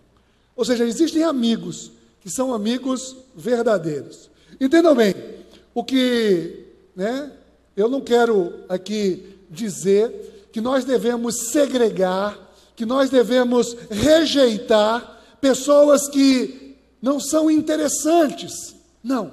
Ou 0.55 0.65
seja, 0.65 0.85
existem 0.85 1.25
amigos 1.25 1.91
que 2.21 2.31
são 2.31 2.55
amigos 2.55 3.17
verdadeiros. 3.35 4.31
Entendam 4.61 4.95
bem, 4.95 5.13
o 5.75 5.83
que, 5.83 6.67
né, 6.95 7.33
eu 7.77 7.89
não 7.89 8.01
quero 8.01 8.61
aqui 8.69 9.37
dizer 9.51 10.49
que 10.53 10.61
nós 10.61 10.85
devemos 10.85 11.51
segregar 11.51 12.50
que 12.81 12.87
nós 12.87 13.11
devemos 13.11 13.77
rejeitar 13.91 15.21
pessoas 15.39 16.09
que 16.09 16.79
não 17.03 17.21
são 17.21 17.51
interessantes. 17.51 18.75
Não. 19.05 19.33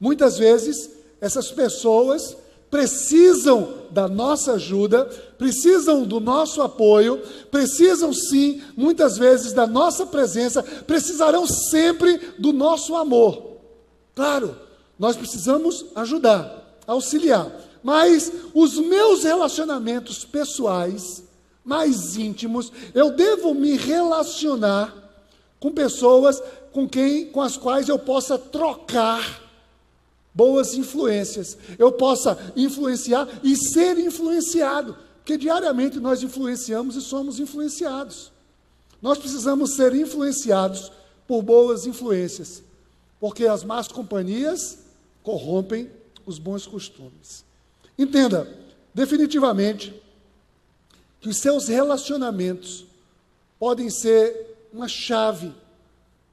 Muitas 0.00 0.36
vezes, 0.38 0.90
essas 1.20 1.52
pessoas 1.52 2.36
precisam 2.72 3.84
da 3.92 4.08
nossa 4.08 4.54
ajuda, 4.54 5.04
precisam 5.38 6.02
do 6.02 6.18
nosso 6.18 6.62
apoio, 6.62 7.22
precisam 7.48 8.12
sim, 8.12 8.60
muitas 8.76 9.16
vezes, 9.16 9.52
da 9.52 9.68
nossa 9.68 10.04
presença, 10.04 10.60
precisarão 10.60 11.46
sempre 11.46 12.18
do 12.40 12.52
nosso 12.52 12.96
amor. 12.96 13.52
Claro, 14.16 14.56
nós 14.98 15.16
precisamos 15.16 15.86
ajudar, 15.94 16.80
auxiliar, 16.88 17.52
mas 17.84 18.32
os 18.52 18.80
meus 18.80 19.22
relacionamentos 19.22 20.24
pessoais, 20.24 21.22
mais 21.64 22.16
íntimos, 22.16 22.70
eu 22.92 23.10
devo 23.10 23.54
me 23.54 23.76
relacionar 23.76 24.94
com 25.58 25.72
pessoas 25.72 26.42
com 26.72 26.88
quem, 26.88 27.26
com 27.26 27.40
as 27.40 27.56
quais 27.56 27.88
eu 27.88 27.98
possa 27.98 28.36
trocar 28.36 29.42
boas 30.34 30.74
influências. 30.74 31.56
Eu 31.78 31.92
possa 31.92 32.36
influenciar 32.56 33.28
e 33.42 33.56
ser 33.56 33.98
influenciado, 33.98 34.96
porque 35.18 35.38
diariamente 35.38 36.00
nós 36.00 36.22
influenciamos 36.22 36.96
e 36.96 37.00
somos 37.00 37.38
influenciados. 37.38 38.32
Nós 39.00 39.16
precisamos 39.16 39.76
ser 39.76 39.94
influenciados 39.94 40.90
por 41.26 41.42
boas 41.42 41.86
influências, 41.86 42.62
porque 43.20 43.46
as 43.46 43.64
más 43.64 43.88
companhias 43.88 44.78
corrompem 45.22 45.90
os 46.26 46.38
bons 46.38 46.66
costumes. 46.66 47.44
Entenda, 47.98 48.48
definitivamente, 48.92 49.94
que 51.24 51.30
os 51.30 51.38
seus 51.38 51.68
relacionamentos 51.68 52.84
podem 53.58 53.88
ser 53.88 54.68
uma 54.70 54.86
chave 54.86 55.54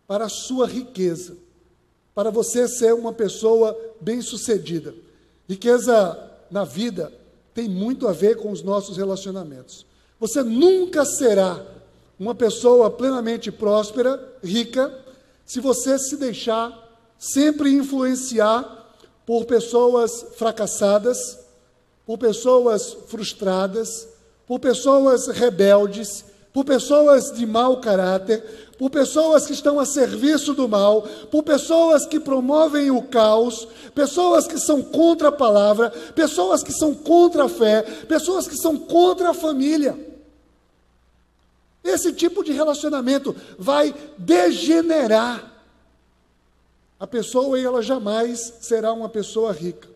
para 0.06 0.26
a 0.26 0.30
sua 0.30 0.68
riqueza, 0.68 1.38
para 2.14 2.30
você 2.30 2.68
ser 2.68 2.94
uma 2.94 3.14
pessoa 3.14 3.74
bem-sucedida. 4.02 4.94
Riqueza 5.48 6.30
na 6.52 6.66
vida 6.66 7.10
tem 7.54 7.70
muito 7.70 8.06
a 8.06 8.12
ver 8.12 8.36
com 8.36 8.52
os 8.52 8.62
nossos 8.62 8.98
relacionamentos. 8.98 9.86
Você 10.20 10.44
nunca 10.44 11.06
será 11.06 11.66
uma 12.20 12.36
pessoa 12.36 12.92
plenamente 12.92 13.50
próspera, 13.50 14.22
rica, 14.44 14.94
se 15.46 15.62
você 15.62 15.98
se 15.98 16.18
deixar 16.18 16.78
sempre 17.18 17.72
influenciar 17.72 18.94
por 19.26 19.46
pessoas 19.46 20.26
fracassadas, 20.36 21.40
por 22.06 22.18
pessoas 22.18 22.92
frustradas, 23.08 24.11
por 24.52 24.60
pessoas 24.60 25.28
rebeldes, 25.28 26.26
por 26.52 26.66
pessoas 26.66 27.32
de 27.32 27.46
mau 27.46 27.80
caráter, 27.80 28.44
por 28.78 28.90
pessoas 28.90 29.46
que 29.46 29.54
estão 29.54 29.80
a 29.80 29.86
serviço 29.86 30.54
do 30.54 30.68
mal, 30.68 31.04
por 31.32 31.42
pessoas 31.42 32.06
que 32.06 32.20
promovem 32.20 32.92
o 32.92 33.02
caos, 33.02 33.66
pessoas 33.96 34.48
que 34.48 34.58
são 34.58 34.82
contra 34.82 35.30
a 35.30 35.32
palavra, 35.32 35.90
pessoas 35.90 36.62
que 36.64 36.74
são 36.74 36.94
contra 36.94 37.46
a 37.46 37.48
fé, 37.48 37.82
pessoas 38.10 38.46
que 38.46 38.58
são 38.58 38.78
contra 38.78 39.30
a 39.30 39.34
família. 39.34 39.98
Esse 41.82 42.12
tipo 42.12 42.44
de 42.44 42.52
relacionamento 42.52 43.34
vai 43.58 43.96
degenerar 44.18 45.50
a 47.00 47.08
pessoa 47.08 47.58
e 47.58 47.64
ela 47.64 47.82
jamais 47.82 48.56
será 48.60 48.92
uma 48.92 49.08
pessoa 49.08 49.54
rica. 49.54 49.88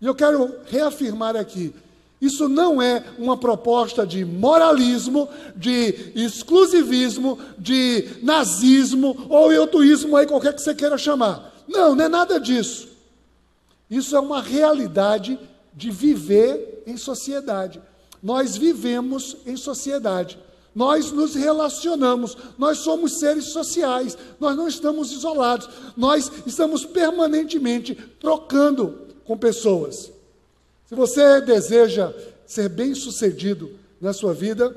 E 0.00 0.06
eu 0.06 0.14
quero 0.14 0.56
reafirmar 0.70 1.36
aqui: 1.36 1.74
isso 2.20 2.48
não 2.48 2.82
é 2.82 3.02
uma 3.18 3.36
proposta 3.36 4.06
de 4.06 4.24
moralismo, 4.24 5.28
de 5.56 6.12
exclusivismo, 6.14 7.38
de 7.58 8.06
nazismo 8.22 9.26
ou 9.28 9.50
eutuísmo, 9.50 10.16
aí 10.16 10.26
qualquer 10.26 10.52
que 10.52 10.60
você 10.60 10.74
queira 10.74 10.98
chamar. 10.98 11.50
Não, 11.66 11.94
não 11.94 12.04
é 12.04 12.08
nada 12.08 12.38
disso. 12.38 12.88
Isso 13.90 14.14
é 14.14 14.20
uma 14.20 14.42
realidade 14.42 15.38
de 15.72 15.90
viver 15.90 16.82
em 16.86 16.96
sociedade. 16.96 17.80
Nós 18.22 18.56
vivemos 18.56 19.38
em 19.46 19.56
sociedade. 19.56 20.38
Nós 20.74 21.10
nos 21.10 21.34
relacionamos, 21.34 22.36
nós 22.56 22.78
somos 22.78 23.18
seres 23.18 23.46
sociais, 23.46 24.16
nós 24.38 24.56
não 24.56 24.68
estamos 24.68 25.10
isolados, 25.10 25.68
nós 25.96 26.30
estamos 26.46 26.84
permanentemente 26.84 27.94
trocando 28.20 29.08
com 29.24 29.36
pessoas. 29.36 30.12
Se 30.90 30.94
você 30.94 31.40
deseja 31.40 32.12
ser 32.46 32.68
bem-sucedido 32.68 33.78
na 33.98 34.12
sua 34.12 34.34
vida, 34.34 34.76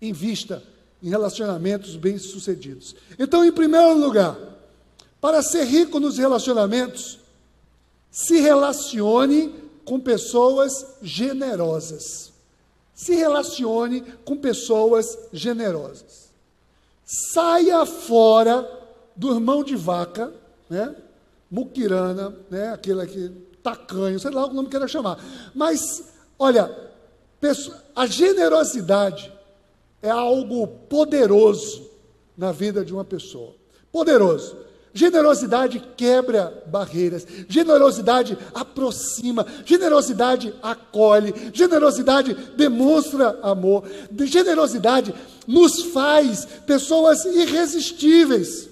invista 0.00 0.62
em 1.02 1.08
relacionamentos 1.08 1.96
bem-sucedidos. 1.96 2.94
Então, 3.18 3.44
em 3.44 3.50
primeiro 3.50 3.98
lugar, 3.98 4.38
para 5.20 5.42
ser 5.42 5.64
rico 5.64 5.98
nos 5.98 6.18
relacionamentos, 6.18 7.18
se 8.12 8.38
relacione 8.38 9.52
com 9.84 9.98
pessoas 9.98 10.86
generosas 11.02 12.36
se 12.96 13.14
relacione 13.14 14.00
com 14.24 14.38
pessoas 14.38 15.18
generosas. 15.30 16.30
Saia 17.04 17.84
fora 17.84 18.66
do 19.14 19.34
irmão 19.34 19.62
de 19.62 19.76
vaca, 19.76 20.32
né? 20.68 20.96
Muquirana, 21.50 22.34
né? 22.50 22.72
Aquele 22.72 23.02
aqui, 23.02 23.30
tacanho, 23.66 24.20
sei 24.20 24.30
lá 24.30 24.46
o 24.46 24.52
nome 24.52 24.68
que 24.68 24.70
queira 24.70 24.86
chamar. 24.86 25.18
Mas, 25.52 26.04
olha, 26.38 26.70
a 27.96 28.06
generosidade 28.06 29.32
é 30.00 30.08
algo 30.08 30.68
poderoso 30.88 31.90
na 32.38 32.52
vida 32.52 32.84
de 32.84 32.92
uma 32.92 33.04
pessoa. 33.04 33.54
Poderoso. 33.90 34.56
Generosidade 34.94 35.78
quebra 35.94 36.64
barreiras, 36.68 37.26
generosidade 37.48 38.38
aproxima, 38.54 39.44
generosidade 39.62 40.54
acolhe, 40.62 41.34
generosidade 41.52 42.32
demonstra 42.56 43.38
amor, 43.42 43.84
generosidade 44.24 45.14
nos 45.46 45.82
faz 45.92 46.46
pessoas 46.66 47.26
irresistíveis. 47.26 48.70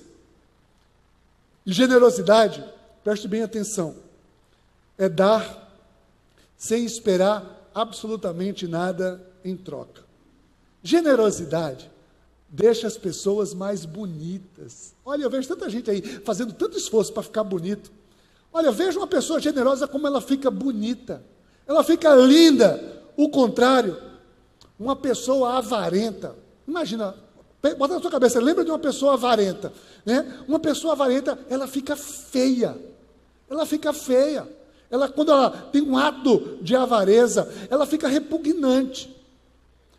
E 1.67 1.73
generosidade, 1.75 2.65
preste 3.03 3.29
bem 3.29 3.43
atenção, 3.43 3.95
é 4.97 5.09
dar 5.09 5.65
sem 6.57 6.85
esperar 6.85 7.69
absolutamente 7.75 8.67
nada 8.67 9.21
em 9.45 9.57
troca. 9.57 10.03
Generosidade 10.83 11.91
deixa 12.49 12.87
as 12.87 12.97
pessoas 12.97 13.53
mais 13.53 13.85
bonitas. 13.85 14.95
Olha, 15.05 15.25
eu 15.25 15.31
vejo 15.31 15.49
tanta 15.49 15.69
gente 15.69 15.91
aí 15.91 16.01
fazendo 16.01 16.53
tanto 16.53 16.79
esforço 16.79 17.13
para 17.13 17.23
ficar 17.23 17.43
bonito. 17.43 17.91
Olha, 18.53 18.71
veja 18.71 18.97
uma 18.97 19.09
pessoa 19.09 19.41
generosa 19.41 19.89
como 19.89 20.07
ela 20.07 20.21
fica 20.21 20.51
bonita. 20.51 21.21
Ela 21.67 21.83
fica 21.83 22.15
linda. 22.15 23.03
O 23.17 23.29
contrário, 23.29 24.01
uma 24.79 24.95
pessoa 24.95 25.59
avarenta. 25.59 26.37
Imagina, 26.67 27.17
bota 27.77 27.95
na 27.95 28.01
sua 28.01 28.11
cabeça, 28.11 28.41
lembra 28.41 28.65
de 28.65 28.71
uma 28.71 28.79
pessoa 28.79 29.15
avarenta, 29.15 29.73
né? 30.07 30.45
Uma 30.47 30.61
pessoa 30.61 30.93
avarenta, 30.93 31.37
ela 31.51 31.67
fica 31.67 31.97
feia. 31.97 32.79
Ela 33.51 33.67
fica 33.67 33.93
feia. 33.93 34.47
Ela 34.91 35.09
quando 35.09 35.33
ela 35.33 35.51
tem 35.51 35.83
um 35.83 35.97
ato 35.97 36.59
de 36.63 36.77
avareza, 36.77 37.51
ela 37.71 37.87
fica 37.87 38.09
repugnante. 38.09 39.15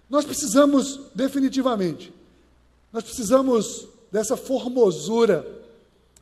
Nós 0.09 0.25
precisamos 0.25 0.99
definitivamente 1.13 2.13
nós 2.95 3.03
precisamos 3.03 3.89
dessa 4.09 4.37
formosura 4.37 5.45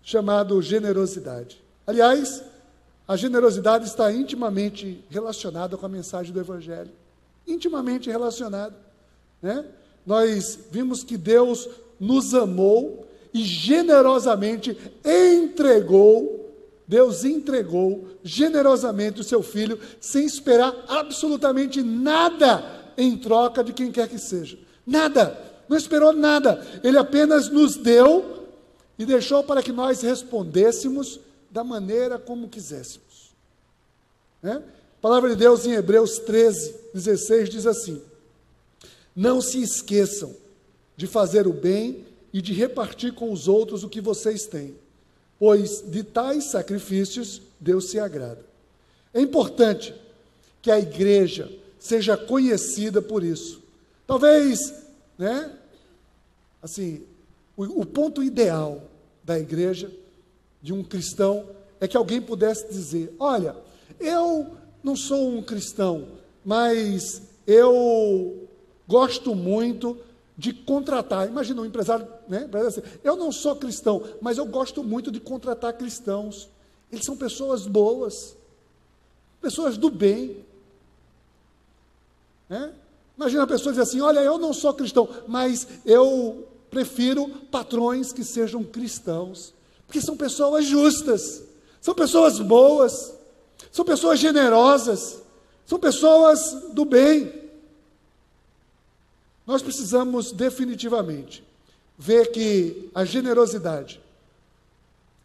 chamada 0.01 0.59
generosidade. 0.59 1.61
Aliás, 1.85 2.43
a 3.07 3.15
generosidade 3.15 3.85
está 3.85 4.11
intimamente 4.11 5.05
relacionada 5.07 5.77
com 5.77 5.85
a 5.85 5.89
mensagem 5.89 6.33
do 6.33 6.39
Evangelho. 6.39 6.89
Intimamente 7.45 8.09
relacionada. 8.09 8.75
Né? 9.39 9.63
Nós 10.03 10.57
vimos 10.71 11.03
que 11.03 11.15
Deus 11.15 11.69
nos 11.99 12.33
amou 12.33 13.07
e 13.31 13.43
generosamente 13.43 14.75
entregou, 15.05 16.42
Deus 16.87 17.23
entregou 17.23 18.07
generosamente 18.23 19.21
o 19.21 19.23
seu 19.23 19.41
filho, 19.41 19.79
sem 20.01 20.25
esperar 20.25 20.73
absolutamente 20.87 21.81
nada 21.81 22.91
em 22.97 23.17
troca 23.17 23.63
de 23.63 23.73
quem 23.73 23.91
quer 23.91 24.07
que 24.07 24.19
seja. 24.19 24.57
Nada 24.85 25.53
não 25.67 25.77
esperou 25.77 26.13
nada, 26.13 26.65
ele 26.83 26.97
apenas 26.97 27.49
nos 27.49 27.75
deu 27.75 28.47
e 28.97 29.05
deixou 29.05 29.43
para 29.43 29.63
que 29.63 29.71
nós 29.71 30.01
respondêssemos 30.01 31.19
da 31.49 31.63
maneira 31.63 32.19
como 32.19 32.49
quiséssemos. 32.49 33.33
Né? 34.41 34.61
A 34.61 35.01
palavra 35.01 35.29
de 35.29 35.35
Deus 35.35 35.65
em 35.65 35.73
Hebreus 35.73 36.19
13, 36.19 36.75
16 36.93 37.49
diz 37.49 37.65
assim: 37.65 38.01
Não 39.15 39.41
se 39.41 39.61
esqueçam 39.61 40.35
de 40.95 41.07
fazer 41.07 41.47
o 41.47 41.53
bem 41.53 42.05
e 42.31 42.41
de 42.41 42.53
repartir 42.53 43.13
com 43.13 43.31
os 43.31 43.47
outros 43.47 43.83
o 43.83 43.89
que 43.89 44.01
vocês 44.01 44.45
têm, 44.45 44.75
pois 45.39 45.83
de 45.87 46.03
tais 46.03 46.45
sacrifícios 46.45 47.41
Deus 47.59 47.89
se 47.89 47.99
agrada. 47.99 48.45
É 49.13 49.21
importante 49.21 49.93
que 50.61 50.71
a 50.71 50.79
igreja 50.79 51.51
seja 51.79 52.15
conhecida 52.15 53.01
por 53.01 53.23
isso. 53.23 53.61
Talvez 54.07 54.83
né? 55.17 55.51
Assim, 56.61 57.03
o, 57.55 57.81
o 57.81 57.85
ponto 57.85 58.23
ideal 58.23 58.83
da 59.23 59.39
igreja, 59.39 59.91
de 60.61 60.73
um 60.73 60.83
cristão, 60.83 61.45
é 61.79 61.87
que 61.87 61.97
alguém 61.97 62.21
pudesse 62.21 62.67
dizer: 62.69 63.13
Olha, 63.19 63.55
eu 63.99 64.51
não 64.83 64.95
sou 64.95 65.29
um 65.29 65.41
cristão, 65.41 66.07
mas 66.43 67.21
eu 67.45 68.47
gosto 68.87 69.35
muito 69.35 69.97
de 70.37 70.53
contratar. 70.53 71.27
Imagina 71.27 71.61
um 71.61 71.65
empresário, 71.65 72.07
né? 72.27 72.49
Assim, 72.67 72.81
eu 73.03 73.15
não 73.15 73.31
sou 73.31 73.55
cristão, 73.55 74.03
mas 74.21 74.37
eu 74.37 74.45
gosto 74.45 74.83
muito 74.83 75.11
de 75.11 75.19
contratar 75.19 75.73
cristãos. 75.73 76.49
Eles 76.91 77.05
são 77.05 77.15
pessoas 77.15 77.65
boas, 77.65 78.35
pessoas 79.41 79.77
do 79.77 79.89
bem. 79.89 80.45
Né? 82.49 82.73
Imagina 83.17 83.43
a 83.43 83.47
pessoa 83.47 83.71
dizer 83.71 83.83
assim: 83.83 84.01
olha, 84.01 84.19
eu 84.19 84.37
não 84.37 84.53
sou 84.53 84.73
cristão, 84.73 85.07
mas 85.27 85.67
eu 85.85 86.47
prefiro 86.69 87.29
patrões 87.51 88.11
que 88.11 88.23
sejam 88.23 88.63
cristãos, 88.63 89.53
porque 89.85 90.01
são 90.01 90.17
pessoas 90.17 90.65
justas, 90.65 91.43
são 91.79 91.93
pessoas 91.93 92.39
boas, 92.39 93.13
são 93.71 93.85
pessoas 93.85 94.19
generosas, 94.19 95.21
são 95.65 95.79
pessoas 95.79 96.69
do 96.73 96.85
bem. 96.85 97.42
Nós 99.45 99.61
precisamos 99.61 100.31
definitivamente 100.31 101.43
ver 101.97 102.31
que 102.31 102.89
a 102.93 103.03
generosidade, 103.03 104.01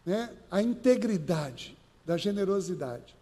né, 0.05 0.29
a 0.51 0.61
integridade 0.61 1.77
da 2.05 2.17
generosidade, 2.17 3.15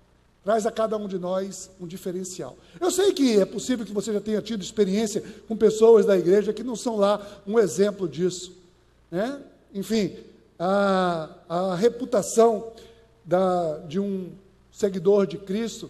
traz 0.44 0.66
a 0.66 0.72
cada 0.72 0.96
um 0.96 1.08
de 1.08 1.20
nós 1.20 1.70
um 1.80 1.86
diferencial. 1.86 2.58
Eu 2.80 2.90
sei 2.90 3.12
que 3.12 3.40
é 3.40 3.46
possível 3.46 3.86
que 3.86 3.92
você 3.92 4.14
já 4.14 4.22
tenha 4.22 4.42
tido 4.42 4.62
experiência 4.62 5.22
com 5.48 5.58
pessoas 5.58 6.06
da 6.06 6.18
igreja 6.18 6.54
que 6.54 6.64
não 6.64 6.76
são 6.76 6.96
lá 6.96 7.42
um 7.46 7.60
exemplo 7.60 8.08
disso. 8.08 8.54
Né? 9.12 9.42
Enfim, 9.74 10.16
a, 10.58 11.30
a 11.50 11.76
reputação 11.76 12.72
da, 13.26 13.80
de 13.80 14.00
um 14.00 14.32
seguidor 14.72 15.28
de 15.28 15.38
Cristo, 15.38 15.90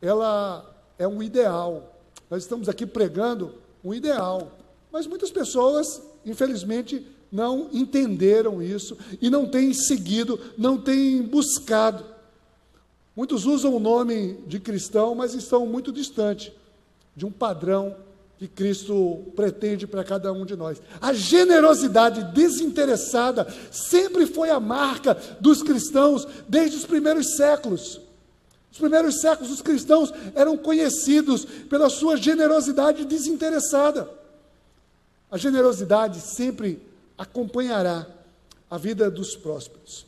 ela 0.00 0.64
é 0.98 1.08
um 1.08 1.22
ideal. 1.22 1.96
Nós 2.30 2.44
estamos 2.44 2.68
aqui 2.68 2.86
pregando 2.86 3.54
um 3.86 3.94
ideal. 3.94 4.58
Mas 4.92 5.06
muitas 5.06 5.30
pessoas, 5.30 6.02
infelizmente, 6.24 7.06
não 7.30 7.68
entenderam 7.72 8.60
isso 8.60 8.96
e 9.20 9.30
não 9.30 9.46
têm 9.46 9.72
seguido, 9.72 10.40
não 10.58 10.76
têm 10.76 11.22
buscado. 11.22 12.04
Muitos 13.14 13.46
usam 13.46 13.74
o 13.74 13.80
nome 13.80 14.38
de 14.46 14.58
cristão, 14.58 15.14
mas 15.14 15.34
estão 15.34 15.66
muito 15.66 15.92
distante 15.92 16.52
de 17.14 17.24
um 17.24 17.30
padrão 17.30 17.96
que 18.38 18.46
Cristo 18.46 19.24
pretende 19.34 19.86
para 19.86 20.04
cada 20.04 20.32
um 20.32 20.44
de 20.44 20.54
nós. 20.56 20.82
A 21.00 21.14
generosidade 21.14 22.34
desinteressada 22.34 23.46
sempre 23.70 24.26
foi 24.26 24.50
a 24.50 24.60
marca 24.60 25.16
dos 25.40 25.62
cristãos 25.62 26.26
desde 26.46 26.76
os 26.76 26.84
primeiros 26.84 27.36
séculos. 27.36 28.00
Os 28.76 28.80
primeiros 28.80 29.22
séculos, 29.22 29.50
os 29.50 29.62
cristãos 29.62 30.12
eram 30.34 30.54
conhecidos 30.54 31.46
pela 31.46 31.88
sua 31.88 32.14
generosidade 32.14 33.06
desinteressada. 33.06 34.06
A 35.30 35.38
generosidade 35.38 36.20
sempre 36.20 36.82
acompanhará 37.16 38.06
a 38.70 38.76
vida 38.76 39.10
dos 39.10 39.34
prósperos. 39.34 40.04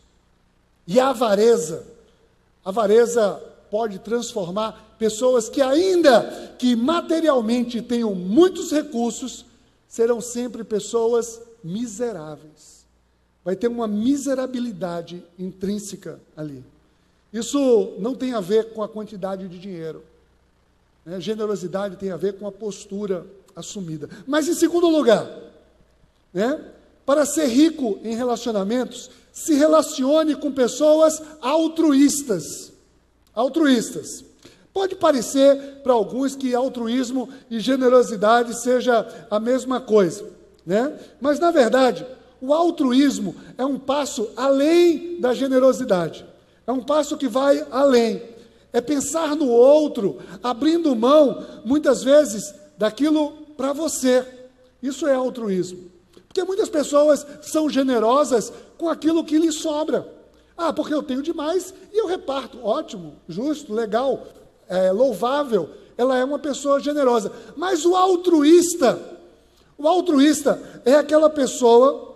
E 0.87 1.01
a 1.01 1.09
avareza, 1.09 1.83
a 2.63 2.69
avareza 2.69 3.43
pode 3.71 4.01
transformar 4.01 4.97
pessoas 4.99 5.49
que, 5.49 5.63
ainda 5.63 6.55
que 6.59 6.77
materialmente 6.77 7.81
tenham 7.81 8.15
muitos 8.15 8.71
recursos, 8.71 9.47
serão 9.89 10.21
sempre 10.21 10.63
pessoas 10.63 11.41
miseráveis. 11.65 12.85
Vai 13.43 13.57
ter 13.57 13.69
uma 13.69 13.89
miserabilidade 13.89 15.25
intrínseca 15.39 16.21
ali. 16.37 16.63
Isso 17.33 17.95
não 17.99 18.15
tem 18.15 18.35
a 18.35 18.41
ver 18.41 18.73
com 18.73 18.83
a 18.83 18.89
quantidade 18.89 19.49
de 19.49 19.59
dinheiro. 19.59 20.03
Né? 21.05 21.21
Generosidade 21.21 21.97
tem 21.97 22.11
a 22.11 22.17
ver 22.17 22.35
com 22.35 22.47
a 22.47 22.53
postura 22.53 23.27
assumida. 23.55 24.09
Mas, 24.27 24.49
em 24.49 24.55
segundo 24.55 24.89
lugar, 24.89 25.29
né? 26.33 26.65
para 27.05 27.27
ser 27.27 27.47
rico 27.47 27.99
em 28.03 28.15
relacionamentos, 28.15 29.11
se 29.33 29.55
relacione 29.55 30.35
com 30.35 30.53
pessoas 30.53 31.23
altruístas 31.41 32.73
altruístas. 33.39 34.25
Pode 34.75 34.97
parecer 34.97 35.81
para 35.85 35.93
alguns 35.93 36.35
que 36.35 36.55
altruísmo 36.55 37.29
e 37.49 37.61
generosidade 37.61 38.61
seja 38.61 39.07
a 39.31 39.39
mesma 39.39 39.81
coisa, 39.81 40.27
né? 40.67 40.99
Mas 41.21 41.39
na 41.39 41.53
verdade, 41.53 42.05
o 42.41 42.53
altruísmo 42.53 43.37
é 43.57 43.65
um 43.65 43.79
passo 43.79 44.29
além 44.37 45.21
da 45.21 45.33
generosidade. 45.35 46.27
É 46.69 46.73
um 46.73 46.83
passo 46.83 47.17
que 47.17 47.27
vai 47.27 47.67
além. 47.71 48.23
É 48.75 48.83
pensar 48.83 49.35
no 49.35 49.49
outro, 49.49 50.19
abrindo 50.43 50.95
mão 50.95 51.47
muitas 51.65 52.03
vezes 52.05 52.55
daquilo 52.77 53.33
para 53.57 53.73
você. 53.73 54.23
Isso 54.83 55.07
é 55.07 55.15
altruísmo. 55.15 55.91
Porque 56.27 56.45
muitas 56.45 56.69
pessoas 56.69 57.27
são 57.41 57.71
generosas 57.71 58.53
com 58.77 58.87
aquilo 58.87 59.25
que 59.25 59.39
lhes 59.39 59.55
sobra. 59.55 60.07
Ah, 60.59 60.71
porque 60.71 60.93
eu 60.93 61.03
tenho 61.03 61.23
demais 61.23 61.73
e 61.91 61.97
eu 61.97 62.07
reparto. 62.07 62.59
Ótimo, 62.63 63.17
justo, 63.27 63.73
legal, 63.73 64.27
é, 64.69 64.93
louvável. 64.93 65.71
Ela 65.97 66.19
é 66.19 66.25
uma 66.25 66.39
pessoa 66.39 66.79
generosa. 66.81 67.33
Mas 67.57 67.87
o 67.87 67.97
altruísta, 67.97 69.01
o 69.79 69.89
altruísta 69.89 70.83
é 70.85 70.97
aquela 70.97 71.31
pessoa 71.31 72.15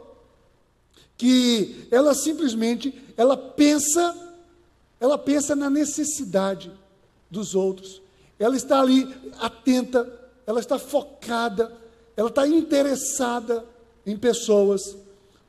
que 1.17 1.89
ela 1.91 2.13
simplesmente 2.13 3.03
ela 3.17 3.37
pensa, 3.37 4.15
ela 5.03 5.19
pensa 5.19 5.57
na 5.57 5.69
necessidade 5.69 6.71
dos 7.29 7.57
outros. 7.57 8.01
Ela 8.39 8.55
está 8.55 8.81
ali 8.81 9.13
atenta, 9.41 10.09
ela 10.47 10.61
está 10.61 10.79
focada, 10.79 11.73
ela 12.17 12.29
está 12.29 12.47
interessada 12.47 13.65
em 14.07 14.17
pessoas. 14.17 14.97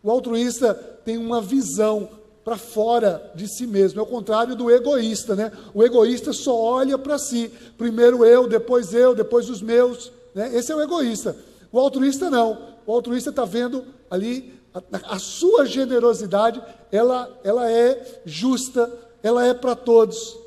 O 0.01 0.09
altruísta 0.09 0.73
tem 1.05 1.19
uma 1.19 1.39
visão 1.39 2.09
para 2.43 2.57
fora 2.57 3.31
de 3.35 3.47
si 3.47 3.67
mesmo. 3.67 3.99
É 3.99 4.03
o 4.03 4.07
contrário 4.07 4.55
do 4.55 4.71
egoísta, 4.71 5.35
né? 5.35 5.51
O 5.71 5.83
egoísta 5.83 6.33
só 6.33 6.59
olha 6.59 6.97
para 6.97 7.19
si. 7.19 7.51
Primeiro 7.77 8.25
eu, 8.25 8.47
depois 8.47 8.91
eu, 8.91 9.13
depois 9.13 9.51
os 9.51 9.61
meus. 9.61 10.11
Né? 10.33 10.49
Esse 10.57 10.71
é 10.71 10.75
o 10.75 10.81
egoísta. 10.81 11.37
O 11.71 11.79
altruísta 11.79 12.27
não. 12.27 12.69
O 12.87 12.91
altruísta 12.91 13.29
está 13.29 13.45
vendo 13.45 13.85
ali 14.09 14.51
a, 14.73 15.15
a, 15.15 15.19
sua 15.19 15.65
generosidade, 15.65 16.61
ela, 16.91 17.29
ela 17.43 17.69
é 17.69 18.21
justa, 18.25 18.91
ela 19.23 19.47
é 19.47 19.53
para 19.53 19.73
todos. 19.73 20.37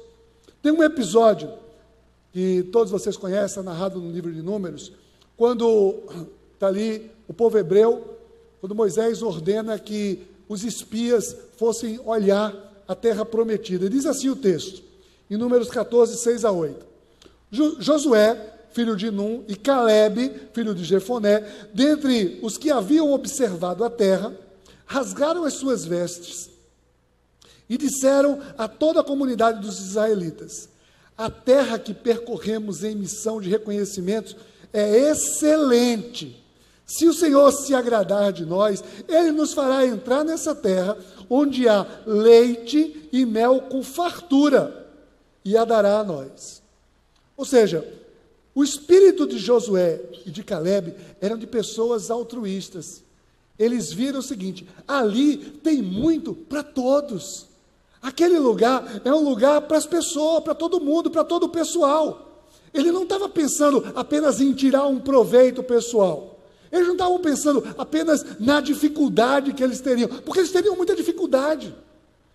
Tem 0.63 0.71
um 0.71 0.83
episódio 0.83 1.51
que 2.31 2.69
todos 2.71 2.93
vocês 2.93 3.17
conhecem, 3.17 3.63
narrado 3.63 3.99
no 3.99 4.13
livro 4.13 4.31
de 4.31 4.43
Números, 4.43 4.93
quando 5.37 6.03
está 6.53 6.69
ali 6.69 7.11
o 7.27 7.33
povo 7.33 7.57
hebreu, 7.57 8.19
quando 8.61 8.75
Moisés 8.75 9.23
ordena 9.23 9.79
que 9.79 10.27
os 10.47 10.63
espias 10.63 11.35
fossem 11.57 11.99
olhar 12.05 12.55
a 12.87 12.95
terra 12.95 13.25
prometida. 13.25 13.89
Diz 13.89 14.05
assim 14.05 14.29
o 14.29 14.37
texto, 14.37 14.83
em 15.31 15.37
Números 15.37 15.71
14, 15.71 16.19
6 16.19 16.45
a 16.45 16.53
8. 16.53 16.87
Josué, 17.51 18.55
filho 18.73 18.95
de 18.95 19.11
Num, 19.11 19.43
e 19.49 19.57
Caleb, 19.57 20.49
filho 20.53 20.75
de 20.75 20.85
Jefoné, 20.85 21.43
dentre 21.73 22.39
os 22.43 22.59
que 22.59 22.71
haviam 22.71 23.11
observado 23.13 23.83
a 23.83 23.89
terra, 23.89 24.37
rasgaram 24.85 25.45
as 25.45 25.55
suas 25.55 25.87
vestes 25.87 26.56
e 27.69 27.77
disseram 27.77 28.41
a 28.57 28.69
toda 28.69 29.01
a 29.01 29.05
comunidade 29.05 29.61
dos 29.61 29.79
israelitas: 29.81 30.69
A 31.17 31.31
terra 31.31 31.79
que 31.79 31.95
percorremos 31.95 32.85
em 32.85 32.95
missão 32.95 33.41
de 33.41 33.49
reconhecimento 33.49 34.37
é 34.73 35.11
excelente 35.11 36.47
se 36.87 37.09
o 37.09 37.13
Senhor 37.13 37.51
se 37.51 37.75
agradar 37.75 38.33
de 38.33 38.47
nós, 38.47 38.83
Ele 39.09 39.33
nos 39.33 39.53
fará 39.53 39.85
entrar 39.85 40.25
nessa 40.25 40.55
terra 40.55 40.97
onde 41.29 41.69
há 41.69 41.85
leite 42.07 43.09
e 43.13 43.27
mel 43.27 43.63
com 43.63 43.83
fartura 43.83 44.87
e 45.45 45.57
a 45.57 45.65
dará 45.65 45.99
a 45.99 46.05
nós. 46.05 46.63
Ou 47.37 47.45
seja, 47.45 47.87
o 48.55 48.63
espírito 48.63 49.27
de 49.27 49.37
Josué 49.37 50.01
e 50.25 50.31
de 50.31 50.45
Caleb 50.45 50.95
eram 51.21 51.37
de 51.37 51.47
pessoas 51.47 52.09
altruístas. 52.09 53.03
Eles 53.59 53.93
viram 53.93 54.21
o 54.21 54.23
seguinte: 54.23 54.67
ali 54.87 55.37
tem 55.37 55.83
muito 55.83 56.35
para 56.35 56.63
todos. 56.63 57.49
Aquele 58.03 58.39
lugar 58.39 59.01
é 59.05 59.13
um 59.13 59.23
lugar 59.23 59.63
para 59.63 59.77
as 59.77 59.87
pessoas, 59.87 60.43
para 60.43 60.55
todo 60.55 60.81
mundo, 60.81 61.11
para 61.11 61.25
todo 61.25 61.45
o 61.45 61.49
pessoal. 61.49 62.45
Ele 62.73 62.93
não 62.93 63.05
estava 63.05 63.29
pensando 63.29 63.85
apenas 63.95 64.41
em 64.41 64.53
tirar 64.53 64.87
um 64.87 65.01
proveito 65.01 65.63
pessoal. 65.63 66.39
Eles 66.71 66.87
não 66.87 66.95
estavam 66.95 67.19
pensando 67.21 67.65
apenas 67.79 68.39
na 68.39 68.61
dificuldade 68.61 69.53
que 69.53 69.63
eles 69.63 69.81
teriam, 69.81 70.09
porque 70.09 70.41
eles 70.41 70.53
teriam 70.53 70.77
muita 70.77 70.95
dificuldade. 70.95 71.75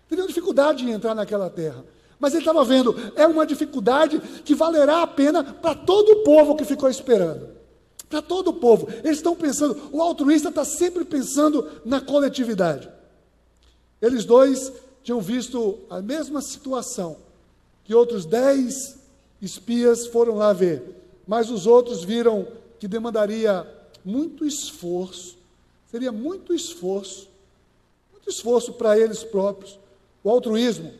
Teriam 0.08 0.26
dificuldade 0.26 0.84
em 0.84 0.90
entrar 0.90 1.14
naquela 1.14 1.48
terra. 1.48 1.84
Mas 2.18 2.32
ele 2.32 2.42
estava 2.42 2.64
vendo, 2.64 2.94
é 3.16 3.26
uma 3.26 3.46
dificuldade 3.46 4.20
que 4.44 4.54
valerá 4.54 5.02
a 5.02 5.06
pena 5.06 5.42
para 5.42 5.74
todo 5.74 6.08
o 6.12 6.16
povo 6.22 6.56
que 6.56 6.64
ficou 6.64 6.88
esperando. 6.88 7.48
Para 8.08 8.22
todo 8.22 8.48
o 8.48 8.54
povo. 8.54 8.88
Eles 9.02 9.18
estão 9.18 9.34
pensando, 9.34 9.90
o 9.92 10.00
altruísta 10.00 10.48
está 10.48 10.64
sempre 10.64 11.04
pensando 11.04 11.66
na 11.84 12.00
coletividade. 12.00 12.88
Eles 14.00 14.24
dois 14.24 14.72
tinham 15.02 15.20
visto 15.20 15.78
a 15.90 16.00
mesma 16.00 16.40
situação 16.40 17.16
que 17.84 17.94
outros 17.94 18.24
dez 18.24 18.98
espias 19.40 20.06
foram 20.06 20.36
lá 20.36 20.52
ver, 20.52 20.82
mas 21.26 21.50
os 21.50 21.66
outros 21.66 22.04
viram 22.04 22.46
que 22.78 22.86
demandaria 22.86 23.66
muito 24.04 24.44
esforço, 24.46 25.36
seria 25.90 26.12
muito 26.12 26.54
esforço, 26.54 27.28
muito 28.12 28.30
esforço 28.30 28.72
para 28.72 28.98
eles 28.98 29.22
próprios. 29.24 29.78
O 30.22 30.30
altruísmo, 30.30 30.92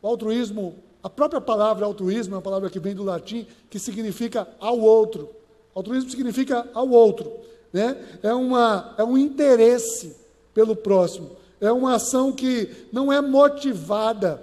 o 0.00 0.06
altruísmo, 0.06 0.76
a 1.02 1.10
própria 1.10 1.40
palavra 1.40 1.84
altruísmo 1.84 2.34
é 2.34 2.36
uma 2.36 2.42
palavra 2.42 2.70
que 2.70 2.78
vem 2.78 2.94
do 2.94 3.02
latim, 3.02 3.46
que 3.68 3.78
significa 3.78 4.48
ao 4.60 4.78
outro. 4.78 5.28
Altruísmo 5.74 6.10
significa 6.10 6.68
ao 6.72 6.88
outro, 6.88 7.32
né? 7.72 8.18
É 8.22 8.32
uma 8.32 8.94
é 8.96 9.02
um 9.02 9.18
interesse 9.18 10.16
pelo 10.54 10.76
próximo. 10.76 11.41
É 11.62 11.72
uma 11.72 11.94
ação 11.94 12.30
que 12.30 12.68
não 12.92 13.10
é 13.10 13.22
motivada 13.22 14.42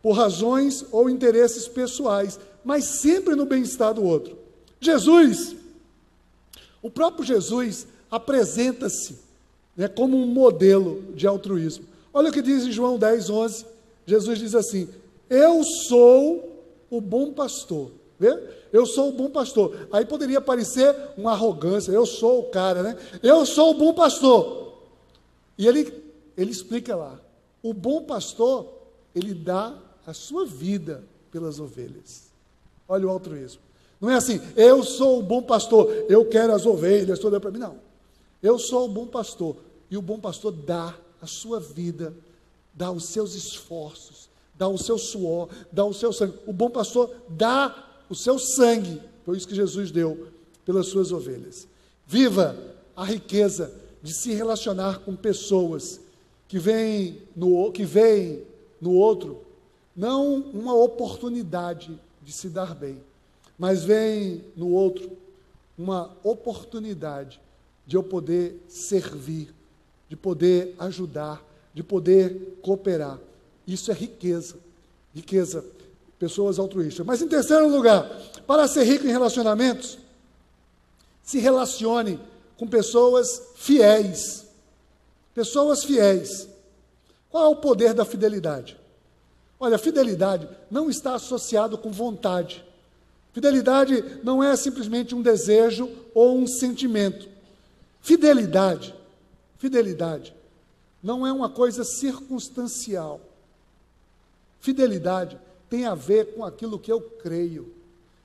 por 0.00 0.12
razões 0.12 0.82
ou 0.90 1.10
interesses 1.10 1.68
pessoais, 1.68 2.40
mas 2.64 2.84
sempre 3.00 3.34
no 3.34 3.44
bem-estar 3.44 3.92
do 3.92 4.02
outro. 4.02 4.38
Jesus 4.80 5.56
o 6.82 6.90
próprio 6.90 7.24
Jesus 7.24 7.86
apresenta-se 8.10 9.16
né, 9.76 9.86
como 9.86 10.16
um 10.16 10.26
modelo 10.26 11.02
de 11.14 11.26
altruísmo. 11.26 11.84
Olha 12.12 12.28
o 12.28 12.32
que 12.32 12.42
diz 12.42 12.64
em 12.64 12.72
João 12.72 12.98
10, 12.98 13.30
11. 13.30 13.66
Jesus 14.04 14.38
diz 14.40 14.54
assim: 14.54 14.88
Eu 15.30 15.62
sou 15.62 16.60
o 16.90 17.00
bom 17.00 17.32
pastor. 17.32 17.92
Vê? 18.18 18.36
Eu 18.72 18.84
sou 18.84 19.10
o 19.10 19.12
bom 19.12 19.30
pastor. 19.30 19.88
Aí 19.92 20.04
poderia 20.04 20.40
parecer 20.40 20.94
uma 21.16 21.32
arrogância. 21.32 21.92
Eu 21.92 22.04
sou 22.04 22.40
o 22.40 22.44
cara, 22.44 22.82
né? 22.82 22.96
Eu 23.22 23.46
sou 23.46 23.70
o 23.70 23.74
bom 23.74 23.94
pastor. 23.94 24.72
E 25.56 25.66
ele, 25.66 26.01
ele 26.36 26.50
explica 26.50 26.94
lá: 26.96 27.20
o 27.62 27.72
bom 27.72 28.04
pastor, 28.04 28.72
ele 29.14 29.34
dá 29.34 29.78
a 30.06 30.12
sua 30.12 30.44
vida 30.44 31.04
pelas 31.30 31.60
ovelhas. 31.60 32.30
Olha 32.88 33.06
o 33.06 33.10
altruísmo. 33.10 33.60
Não 34.00 34.10
é 34.10 34.16
assim, 34.16 34.40
eu 34.56 34.82
sou 34.82 35.20
o 35.20 35.22
bom 35.22 35.42
pastor, 35.42 35.88
eu 36.08 36.24
quero 36.24 36.52
as 36.52 36.66
ovelhas 36.66 37.18
todas 37.18 37.40
para 37.40 37.50
mim. 37.50 37.58
Não. 37.58 37.76
Eu 38.42 38.58
sou 38.58 38.86
o 38.86 38.88
bom 38.88 39.06
pastor. 39.06 39.56
E 39.88 39.96
o 39.96 40.02
bom 40.02 40.18
pastor 40.18 40.50
dá 40.50 40.94
a 41.20 41.26
sua 41.26 41.60
vida, 41.60 42.12
dá 42.74 42.90
os 42.90 43.04
seus 43.04 43.34
esforços, 43.34 44.28
dá 44.56 44.66
o 44.66 44.76
seu 44.76 44.98
suor, 44.98 45.48
dá 45.70 45.84
o 45.84 45.94
seu 45.94 46.12
sangue. 46.12 46.34
O 46.46 46.52
bom 46.52 46.68
pastor 46.68 47.14
dá 47.28 48.04
o 48.08 48.14
seu 48.14 48.38
sangue. 48.38 49.00
Foi 49.24 49.36
isso 49.36 49.46
que 49.46 49.54
Jesus 49.54 49.92
deu 49.92 50.28
pelas 50.64 50.88
suas 50.88 51.12
ovelhas. 51.12 51.68
Viva 52.06 52.56
a 52.96 53.04
riqueza 53.04 53.72
de 54.02 54.12
se 54.12 54.32
relacionar 54.32 54.98
com 55.00 55.14
pessoas 55.14 56.00
que 56.52 56.58
veem 56.58 57.22
no, 57.34 57.72
que 57.72 57.82
veem 57.82 58.42
no 58.78 58.92
outro 58.92 59.40
não 59.96 60.34
uma 60.34 60.74
oportunidade 60.74 61.98
de 62.22 62.30
se 62.30 62.50
dar 62.50 62.74
bem, 62.74 63.00
mas 63.58 63.84
veem 63.84 64.44
no 64.54 64.68
outro 64.68 65.16
uma 65.78 66.14
oportunidade 66.22 67.40
de 67.86 67.96
eu 67.96 68.02
poder 68.02 68.62
servir, 68.68 69.48
de 70.10 70.14
poder 70.14 70.74
ajudar, 70.78 71.42
de 71.72 71.82
poder 71.82 72.58
cooperar. 72.60 73.18
Isso 73.66 73.90
é 73.90 73.94
riqueza. 73.94 74.56
Riqueza. 75.14 75.64
Pessoas 76.18 76.58
altruístas. 76.58 77.06
Mas 77.06 77.22
em 77.22 77.28
terceiro 77.28 77.66
lugar, 77.66 78.06
para 78.46 78.68
ser 78.68 78.84
rico 78.84 79.06
em 79.06 79.10
relacionamentos, 79.10 79.96
se 81.22 81.38
relacione 81.38 82.20
com 82.58 82.66
pessoas 82.66 83.40
fiéis. 83.54 84.51
Pessoas 85.34 85.84
fiéis. 85.84 86.48
Qual 87.30 87.44
é 87.44 87.48
o 87.48 87.56
poder 87.56 87.94
da 87.94 88.04
fidelidade? 88.04 88.78
Olha, 89.58 89.78
fidelidade 89.78 90.48
não 90.70 90.90
está 90.90 91.14
associado 91.14 91.78
com 91.78 91.90
vontade. 91.90 92.64
Fidelidade 93.32 94.20
não 94.22 94.42
é 94.42 94.54
simplesmente 94.56 95.14
um 95.14 95.22
desejo 95.22 95.88
ou 96.14 96.36
um 96.36 96.46
sentimento. 96.46 97.28
Fidelidade, 98.00 98.94
fidelidade 99.58 100.34
não 101.02 101.26
é 101.26 101.32
uma 101.32 101.48
coisa 101.48 101.84
circunstancial. 101.84 103.20
Fidelidade 104.60 105.38
tem 105.68 105.86
a 105.86 105.94
ver 105.94 106.34
com 106.34 106.44
aquilo 106.44 106.78
que 106.78 106.92
eu 106.92 107.00
creio. 107.00 107.74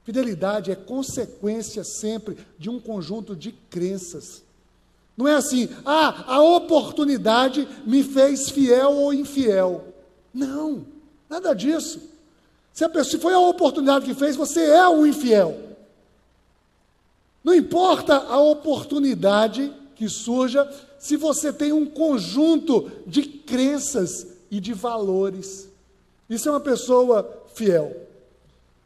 Fidelidade 0.03 0.71
é 0.71 0.75
consequência 0.75 1.83
sempre 1.83 2.37
de 2.57 2.69
um 2.69 2.79
conjunto 2.79 3.35
de 3.35 3.51
crenças. 3.51 4.43
Não 5.17 5.27
é 5.27 5.33
assim, 5.33 5.67
ah, 5.83 6.25
a 6.27 6.41
oportunidade 6.43 7.67
me 7.83 8.03
fez 8.03 8.51
fiel 8.51 8.91
ou 8.91 9.11
infiel. 9.11 9.85
Não, 10.31 10.85
nada 11.27 11.55
disso. 11.55 11.99
Se, 12.71 12.83
a 12.83 12.89
pessoa, 12.89 13.11
se 13.11 13.17
foi 13.17 13.33
a 13.33 13.39
oportunidade 13.39 14.05
que 14.05 14.13
fez, 14.13 14.35
você 14.35 14.63
é 14.63 14.87
um 14.87 15.07
infiel. 15.07 15.57
Não 17.43 17.55
importa 17.55 18.15
a 18.15 18.39
oportunidade 18.39 19.73
que 19.95 20.07
surja, 20.07 20.71
se 20.99 21.17
você 21.17 21.51
tem 21.51 21.73
um 21.73 21.87
conjunto 21.87 22.91
de 23.07 23.23
crenças 23.23 24.27
e 24.51 24.59
de 24.59 24.73
valores. 24.73 25.67
Isso 26.29 26.47
é 26.47 26.51
uma 26.51 26.59
pessoa 26.59 27.45
fiel. 27.55 27.95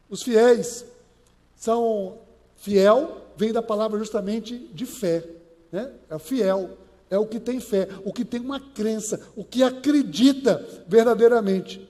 Os 0.08 0.22
fiéis 0.22 0.86
são 1.56 2.16
fiel, 2.56 3.18
vem 3.36 3.52
da 3.52 3.60
palavra 3.60 3.98
justamente 3.98 4.56
de 4.72 4.86
fé. 4.86 5.22
Né? 5.72 5.90
É 6.10 6.18
fiel, 6.18 6.76
é 7.10 7.18
o 7.18 7.26
que 7.26 7.40
tem 7.40 7.58
fé, 7.58 7.88
o 8.04 8.12
que 8.12 8.24
tem 8.24 8.40
uma 8.40 8.60
crença, 8.60 9.18
o 9.34 9.42
que 9.42 9.62
acredita 9.62 10.64
verdadeiramente. 10.86 11.88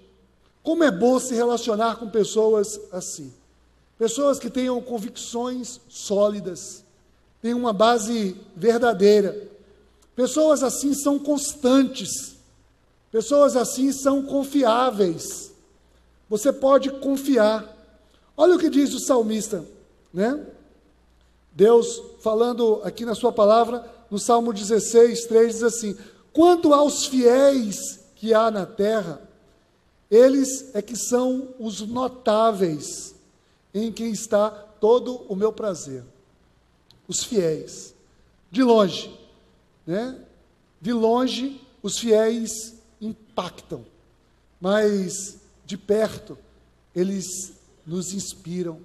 Como 0.63 0.85
é 0.85 0.91
bom 0.91 1.19
se 1.19 1.35
relacionar 1.35 1.97
com 1.97 2.09
pessoas 2.09 2.81
assim. 2.93 3.33
Pessoas 3.99 4.39
que 4.39 4.49
tenham 4.49 4.81
convicções 4.81 5.81
sólidas, 5.89 6.85
têm 7.41 7.55
uma 7.55 7.73
base 7.73 8.37
verdadeira. 8.57 9.49
Pessoas 10.15 10.63
assim 10.63 10.95
são 10.95 11.19
constantes. 11.19 12.37
Pessoas 13.11 13.57
assim 13.57 13.93
são 13.93 14.23
confiáveis. 14.23 15.53
Você 16.31 16.53
pode 16.53 16.91
confiar. 16.91 17.77
Olha 18.37 18.55
o 18.55 18.59
que 18.59 18.71
diz 18.71 18.95
o 18.95 19.01
salmista, 19.01 19.65
né? 20.15 20.47
Deus 21.55 22.03
falando 22.21 22.81
aqui 22.83 23.05
na 23.05 23.15
sua 23.15 23.33
palavra, 23.33 23.89
no 24.11 24.19
Salmo 24.19 24.53
16, 24.53 25.27
3 25.27 25.55
diz 25.55 25.63
assim: 25.63 25.97
Quanto 26.33 26.73
aos 26.73 27.07
fiéis 27.07 28.01
que 28.15 28.33
há 28.33 28.51
na 28.51 28.65
terra, 28.65 29.21
eles 30.11 30.75
é 30.75 30.83
que 30.83 30.97
são 30.97 31.55
os 31.59 31.81
notáveis, 31.81 33.15
em 33.73 33.91
quem 33.91 34.11
está 34.11 34.51
todo 34.51 35.25
o 35.29 35.35
meu 35.35 35.53
prazer. 35.53 36.05
Os 37.09 37.25
fiéis. 37.25 37.95
De 38.51 38.63
longe, 38.63 39.19
né? 39.87 40.19
De 40.81 40.93
longe, 40.93 41.61
os 41.83 41.99
fiéis 41.99 42.75
impactam, 43.01 43.85
mas 44.61 45.39
de 45.65 45.79
perto, 45.79 46.37
eles 46.95 47.55
nos 47.87 48.13
inspiram, 48.13 48.81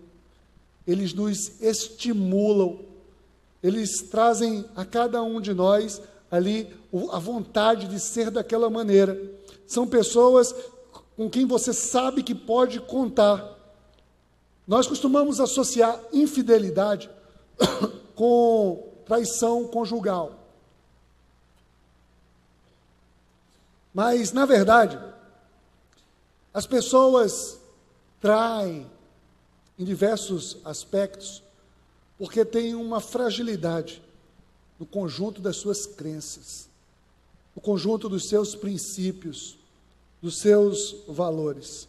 eles 0.87 1.13
nos 1.13 1.61
estimulam, 1.61 2.79
eles 3.61 4.01
trazem 4.03 4.65
a 4.73 4.85
cada 4.85 5.21
um 5.21 5.41
de 5.41 5.53
nós 5.53 6.01
ali 6.31 6.73
a 7.11 7.19
vontade 7.19 7.87
de 7.87 7.99
ser 7.99 8.31
daquela 8.31 8.69
maneira. 8.69 9.19
São 9.67 9.85
pessoas 9.85 10.55
com 11.17 11.29
quem 11.29 11.45
você 11.45 11.73
sabe 11.73 12.23
que 12.23 12.33
pode 12.33 12.79
contar. 12.79 13.55
Nós 14.65 14.87
costumamos 14.87 15.41
associar 15.41 15.99
infidelidade 16.13 17.09
com 18.15 18.87
traição 19.05 19.67
conjugal. 19.67 20.33
Mas, 23.93 24.31
na 24.31 24.45
verdade, 24.45 24.99
as 26.53 26.67
pessoas 26.67 27.59
traem 28.21 28.85
em 29.77 29.85
diversos 29.85 30.57
aspectos, 30.65 31.43
porque 32.17 32.43
tem 32.43 32.73
uma 32.73 32.99
fragilidade 32.99 34.01
no 34.79 34.85
conjunto 34.85 35.41
das 35.41 35.57
suas 35.57 35.85
crenças, 35.85 36.67
no 37.55 37.61
conjunto 37.61 38.09
dos 38.09 38.27
seus 38.27 38.55
princípios, 38.55 39.57
dos 40.21 40.39
seus 40.39 40.95
valores. 41.07 41.87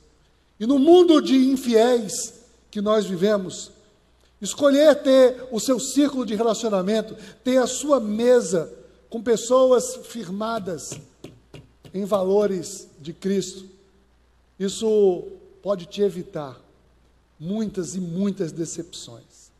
E 0.61 0.66
no 0.66 0.79
mundo 0.79 1.20
de 1.20 1.37
infiéis 1.37 2.35
que 2.70 2.81
nós 2.81 3.07
vivemos, 3.07 3.70
escolher 4.40 4.94
ter 5.03 5.48
o 5.51 5.59
seu 5.59 5.81
círculo 5.81 6.27
de 6.27 6.35
relacionamento, 6.35 7.16
ter 7.42 7.57
a 7.59 7.66
sua 7.66 8.01
mesa 8.01 8.72
com 9.09 9.22
pessoas 9.22 9.96
firmadas 10.07 10.90
em 11.94 12.05
valores 12.05 12.88
de 13.01 13.12
Cristo, 13.12 13.66
isso 14.59 15.24
pode 15.62 15.87
te 15.87 16.03
evitar 16.03 16.67
muitas 17.38 17.94
e 17.94 18.01
muitas 18.01 18.53
decepções. 18.53 19.53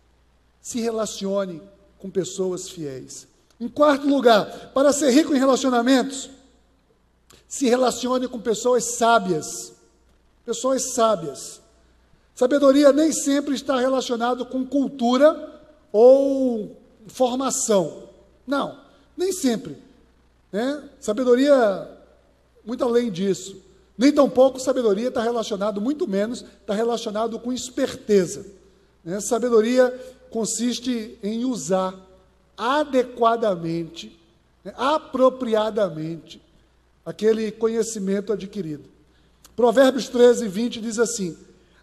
Se 0.61 0.81
relacione 0.81 1.63
com 1.99 2.11
pessoas 2.11 2.69
fiéis. 2.69 3.27
Em 3.61 3.69
quarto 3.69 4.07
lugar, 4.07 4.71
para 4.73 4.93
ser 4.93 5.11
rico 5.11 5.35
em 5.35 5.39
relacionamentos, 5.39 6.31
se 7.47 7.69
relacione 7.69 8.29
com 8.29 8.41
pessoas 8.41 8.97
sábias. 8.97 9.73
Pessoas 10.45 10.93
sábias. 10.93 11.61
Sabedoria 12.35 12.93
nem 12.93 13.13
sempre 13.13 13.55
está 13.55 13.81
relacionado 13.81 14.47
com 14.47 14.65
cultura 14.65 15.61
ou 15.91 16.77
formação. 17.09 18.09
Não, 18.47 18.81
nem 19.17 19.33
sempre. 19.33 19.77
Né? 20.53 20.89
Sabedoria, 21.01 21.91
muito 22.65 22.85
além 22.85 23.11
disso. 23.11 23.61
Nem 23.99 24.13
tampouco 24.13 24.61
sabedoria 24.61 25.09
está 25.09 25.21
relacionado, 25.21 25.81
muito 25.81 26.07
menos, 26.07 26.45
está 26.61 26.73
relacionado 26.73 27.37
com 27.41 27.53
esperteza. 27.53 28.47
Né? 29.05 29.21
Sabedoria 29.21 29.91
consiste 30.31 31.19
em 31.21 31.45
usar 31.45 31.95
adequadamente, 32.57 34.17
né? 34.65 34.73
apropriadamente, 34.77 36.41
aquele 37.05 37.51
conhecimento 37.51 38.33
adquirido. 38.33 38.85
Provérbios 39.57 40.09
13, 40.09 40.47
20 40.47 40.81
diz 40.81 41.01
assim: 41.01 41.37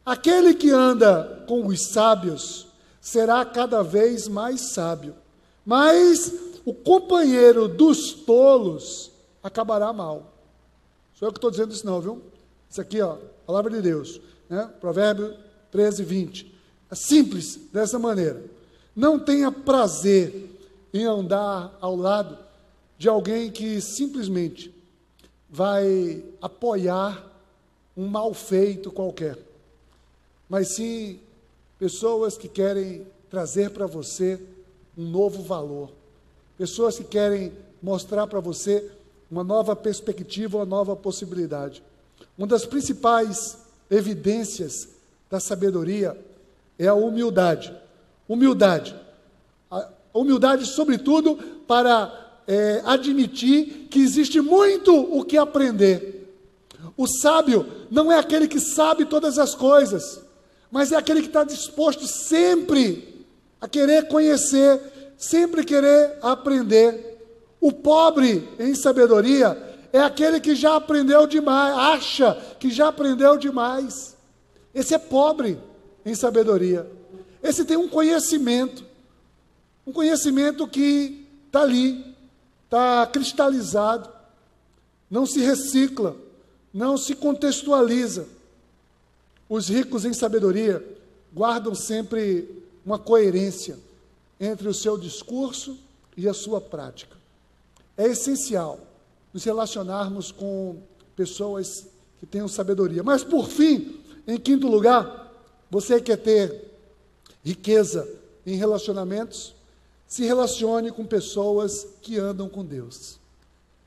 Aquele 0.05 0.53
que 0.53 0.71
anda 0.71 1.43
com 1.45 1.67
os 1.67 1.87
sábios 1.87 2.67
será 3.01 3.43
cada 3.43 3.83
vez 3.83 4.29
mais 4.29 4.71
sábio, 4.71 5.15
mas 5.65 6.31
o 6.63 6.73
companheiro 6.73 7.67
dos 7.67 8.13
tolos 8.13 9.11
acabará 9.43 9.91
mal. 9.91 10.34
Sou 11.15 11.27
eu 11.27 11.31
que 11.31 11.37
estou 11.37 11.49
dizendo 11.49 11.73
isso, 11.73 11.85
não, 11.85 12.01
viu? 12.01 12.21
Isso 12.69 12.81
aqui, 12.81 13.01
ó, 13.01 13.17
palavra 13.47 13.71
de 13.71 13.81
Deus. 13.81 14.19
Né? 14.49 14.69
Provérbio 14.81 15.33
13, 15.71 16.03
20. 16.03 16.53
É 16.91 16.95
simples 16.95 17.59
dessa 17.71 17.97
maneira. 17.97 18.43
Não 18.93 19.17
tenha 19.17 19.51
prazer 19.51 20.49
em 20.93 21.05
andar 21.05 21.75
ao 21.79 21.95
lado 21.95 22.37
de 22.97 23.07
alguém 23.07 23.49
que 23.49 23.81
simplesmente 23.81 24.73
vai 25.49 26.23
apoiar 26.41 27.31
um 27.95 28.07
mal 28.07 28.33
feito 28.33 28.91
qualquer, 28.91 29.37
mas 30.49 30.75
sim 30.75 31.19
pessoas 31.79 32.37
que 32.37 32.47
querem 32.47 33.07
trazer 33.29 33.71
para 33.71 33.85
você 33.85 34.41
um 34.97 35.09
novo 35.09 35.41
valor, 35.41 35.91
pessoas 36.57 36.97
que 36.97 37.03
querem 37.03 37.53
mostrar 37.81 38.27
para 38.27 38.39
você 38.39 38.91
uma 39.35 39.43
nova 39.43 39.75
perspectiva, 39.75 40.59
uma 40.59 40.65
nova 40.65 40.95
possibilidade. 40.95 41.83
Uma 42.37 42.47
das 42.47 42.65
principais 42.65 43.57
evidências 43.91 44.87
da 45.29 45.41
sabedoria 45.41 46.17
é 46.79 46.87
a 46.87 46.93
humildade. 46.93 47.75
Humildade 48.29 48.95
A 49.69 49.89
humildade, 50.13 50.65
sobretudo, 50.65 51.35
para 51.67 52.41
é, 52.47 52.81
admitir 52.85 53.89
que 53.91 53.99
existe 53.99 54.39
muito 54.39 54.95
o 54.95 55.25
que 55.25 55.37
aprender. 55.37 56.33
O 56.95 57.05
sábio 57.05 57.67
não 57.91 58.09
é 58.09 58.17
aquele 58.17 58.47
que 58.47 58.61
sabe 58.61 59.03
todas 59.03 59.37
as 59.37 59.53
coisas, 59.53 60.21
mas 60.71 60.93
é 60.93 60.95
aquele 60.95 61.19
que 61.19 61.27
está 61.27 61.43
disposto 61.43 62.07
sempre 62.07 63.25
a 63.59 63.67
querer 63.67 64.07
conhecer, 64.07 64.79
sempre 65.17 65.65
querer 65.65 66.19
aprender. 66.21 67.14
O 67.65 67.71
pobre 67.71 68.47
em 68.59 68.75
sabedoria 68.75 69.57
é 69.91 69.99
aquele 69.99 70.39
que 70.39 70.53
já 70.53 70.75
aprendeu 70.75 71.25
demais, 71.25 71.75
acha 71.75 72.35
que 72.59 72.69
já 72.69 72.89
aprendeu 72.89 73.39
demais. 73.39 74.15
Esse 74.71 74.93
é 74.93 74.99
pobre 74.99 75.57
em 76.05 76.13
sabedoria. 76.13 76.87
Esse 77.41 77.65
tem 77.65 77.75
um 77.75 77.87
conhecimento, 77.87 78.85
um 79.83 79.91
conhecimento 79.91 80.67
que 80.67 81.27
está 81.47 81.63
ali, 81.63 82.15
está 82.65 83.07
cristalizado, 83.07 84.11
não 85.09 85.25
se 85.25 85.39
recicla, 85.39 86.15
não 86.71 86.95
se 86.99 87.15
contextualiza. 87.15 88.27
Os 89.49 89.69
ricos 89.69 90.05
em 90.05 90.13
sabedoria 90.13 90.85
guardam 91.33 91.73
sempre 91.73 92.63
uma 92.85 92.99
coerência 92.99 93.79
entre 94.39 94.67
o 94.67 94.73
seu 94.73 94.99
discurso 94.99 95.79
e 96.15 96.29
a 96.29 96.33
sua 96.35 96.61
prática. 96.61 97.14
É 97.97 98.07
essencial 98.07 98.79
nos 99.33 99.43
relacionarmos 99.43 100.31
com 100.31 100.77
pessoas 101.15 101.87
que 102.19 102.25
tenham 102.25 102.47
sabedoria. 102.47 103.03
Mas, 103.03 103.23
por 103.23 103.47
fim, 103.47 103.99
em 104.27 104.37
quinto 104.37 104.67
lugar, 104.67 105.31
você 105.69 105.99
quer 106.01 106.17
ter 106.17 106.71
riqueza 107.43 108.07
em 108.45 108.55
relacionamentos? 108.55 109.55
Se 110.07 110.23
relacione 110.23 110.91
com 110.91 111.05
pessoas 111.05 111.87
que 112.01 112.17
andam 112.17 112.47
com 112.47 112.65
Deus. 112.65 113.19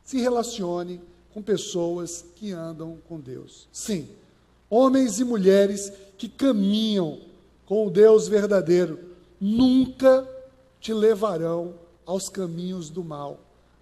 Se 0.05 0.19
relacione 0.19 1.01
com 1.33 1.43
pessoas 1.43 2.25
que 2.35 2.53
andam 2.53 2.99
com 3.09 3.21
Deus. 3.21 3.69
Sim, 3.73 4.09
homens 4.69 5.21
e 5.21 5.25
mulheres 5.25 5.93
que 6.17 6.29
caminham 6.29 7.21
com 7.67 7.87
o 7.87 7.91
Deus 7.91 8.27
verdadeiro 8.27 8.99
nunca 9.41 10.27
te 10.81 10.93
levarão 10.93 11.75
aos 12.05 12.29
caminhos 12.29 12.91
do 12.91 13.05
mal 13.05 13.39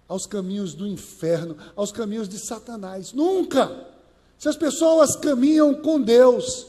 aos 0.07 0.25
caminhos 0.25 0.73
do 0.73 0.87
inferno, 0.87 1.57
aos 1.75 1.91
caminhos 1.91 2.29
de 2.29 2.39
Satanás. 2.39 3.13
Nunca! 3.13 3.87
Se 4.37 4.47
as 4.47 4.55
pessoas 4.55 5.15
caminham 5.15 5.73
com 5.73 5.99
Deus, 5.99 6.67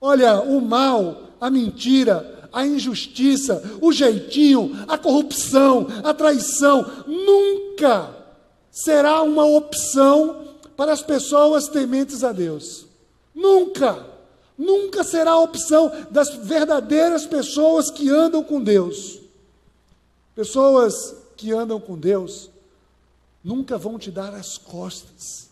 olha, 0.00 0.40
o 0.40 0.60
mal, 0.60 1.30
a 1.40 1.50
mentira, 1.50 2.48
a 2.52 2.66
injustiça, 2.66 3.78
o 3.80 3.92
jeitinho, 3.92 4.72
a 4.86 4.96
corrupção, 4.96 5.86
a 6.04 6.14
traição, 6.14 7.04
nunca 7.06 8.14
será 8.70 9.22
uma 9.22 9.44
opção 9.44 10.56
para 10.76 10.92
as 10.92 11.02
pessoas 11.02 11.68
tementes 11.68 12.22
a 12.22 12.32
Deus. 12.32 12.86
Nunca! 13.34 14.12
Nunca 14.56 15.02
será 15.02 15.32
a 15.32 15.40
opção 15.40 15.90
das 16.10 16.28
verdadeiras 16.36 17.26
pessoas 17.26 17.90
que 17.90 18.08
andam 18.10 18.44
com 18.44 18.62
Deus. 18.62 19.18
Pessoas 20.34 21.21
que 21.42 21.50
andam 21.50 21.80
com 21.80 21.98
Deus 21.98 22.48
nunca 23.42 23.76
vão 23.76 23.98
te 23.98 24.12
dar 24.12 24.32
as 24.32 24.56
costas, 24.56 25.50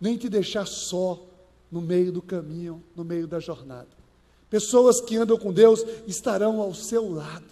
nem 0.00 0.16
te 0.16 0.28
deixar 0.28 0.66
só 0.66 1.24
no 1.70 1.80
meio 1.80 2.10
do 2.10 2.20
caminho, 2.20 2.82
no 2.96 3.04
meio 3.04 3.24
da 3.28 3.38
jornada. 3.38 3.86
Pessoas 4.50 5.00
que 5.00 5.16
andam 5.16 5.38
com 5.38 5.52
Deus 5.52 5.84
estarão 6.08 6.60
ao 6.60 6.74
seu 6.74 7.08
lado. 7.08 7.46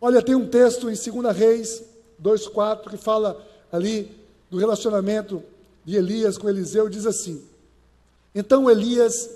Olha, 0.00 0.22
tem 0.22 0.36
um 0.36 0.46
texto 0.46 0.88
em 0.88 0.94
2 0.94 1.36
Reis 1.36 1.82
2,4 2.22 2.88
que 2.88 2.96
fala 2.96 3.44
ali 3.72 4.08
do 4.48 4.56
relacionamento 4.56 5.42
de 5.84 5.96
Elias 5.96 6.38
com 6.38 6.48
Eliseu, 6.48 6.88
diz 6.88 7.04
assim: 7.04 7.42
Então 8.32 8.70
Elias 8.70 9.28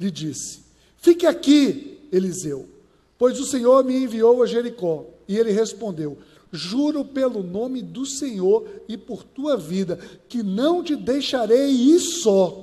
lhe 0.00 0.10
disse: 0.10 0.62
Fique 0.96 1.26
aqui, 1.26 2.08
Eliseu, 2.10 2.68
pois 3.16 3.38
o 3.38 3.46
Senhor 3.46 3.84
me 3.84 4.02
enviou 4.02 4.42
a 4.42 4.46
Jericó. 4.46 5.06
E 5.28 5.38
ele 5.38 5.52
respondeu: 5.52 6.18
Juro 6.52 7.02
pelo 7.02 7.42
nome 7.42 7.80
do 7.80 8.04
Senhor 8.04 8.68
e 8.86 8.98
por 8.98 9.24
tua 9.24 9.56
vida, 9.56 9.98
que 10.28 10.42
não 10.42 10.84
te 10.84 10.94
deixarei 10.94 11.70
ir 11.70 11.98
só. 11.98 12.62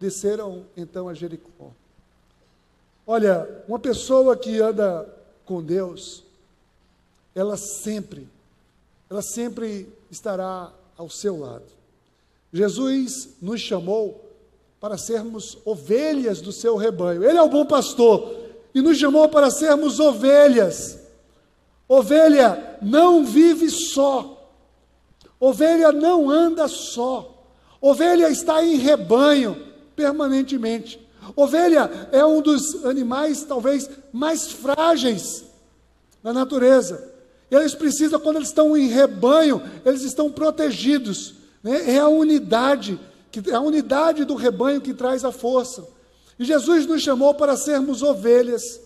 Desceram 0.00 0.64
então 0.76 1.08
a 1.08 1.14
Jericó. 1.14 1.70
Olha, 3.06 3.48
uma 3.68 3.78
pessoa 3.78 4.36
que 4.36 4.60
anda 4.60 5.08
com 5.44 5.62
Deus, 5.62 6.24
ela 7.34 7.56
sempre, 7.56 8.28
ela 9.08 9.22
sempre 9.22 9.88
estará 10.10 10.72
ao 10.96 11.08
seu 11.08 11.38
lado. 11.38 11.66
Jesus 12.52 13.30
nos 13.40 13.60
chamou 13.60 14.20
para 14.80 14.98
sermos 14.98 15.58
ovelhas 15.64 16.40
do 16.40 16.50
seu 16.50 16.76
rebanho. 16.76 17.24
Ele 17.24 17.38
é 17.38 17.42
o 17.42 17.48
bom 17.48 17.64
pastor 17.64 18.36
e 18.74 18.82
nos 18.82 18.98
chamou 18.98 19.28
para 19.28 19.50
sermos 19.50 20.00
ovelhas. 20.00 20.98
Ovelha 21.92 22.78
não 22.80 23.22
vive 23.22 23.68
só. 23.68 24.50
Ovelha 25.38 25.92
não 25.92 26.30
anda 26.30 26.66
só. 26.66 27.44
Ovelha 27.82 28.30
está 28.30 28.64
em 28.64 28.76
rebanho 28.76 29.62
permanentemente. 29.94 31.06
Ovelha 31.36 32.08
é 32.10 32.24
um 32.24 32.40
dos 32.40 32.86
animais 32.86 33.44
talvez 33.44 33.90
mais 34.10 34.50
frágeis 34.50 35.44
na 36.22 36.32
natureza. 36.32 37.12
Eles 37.50 37.74
precisam, 37.74 38.18
quando 38.18 38.36
eles 38.36 38.48
estão 38.48 38.74
em 38.74 38.88
rebanho, 38.88 39.60
eles 39.84 40.00
estão 40.00 40.32
protegidos. 40.32 41.34
Né? 41.62 41.96
É 41.96 41.98
a 41.98 42.08
unidade, 42.08 42.98
que, 43.30 43.50
é 43.50 43.54
a 43.54 43.60
unidade 43.60 44.24
do 44.24 44.34
rebanho 44.34 44.80
que 44.80 44.94
traz 44.94 45.26
a 45.26 45.30
força. 45.30 45.86
E 46.38 46.44
Jesus 46.46 46.86
nos 46.86 47.02
chamou 47.02 47.34
para 47.34 47.54
sermos 47.54 48.02
ovelhas 48.02 48.80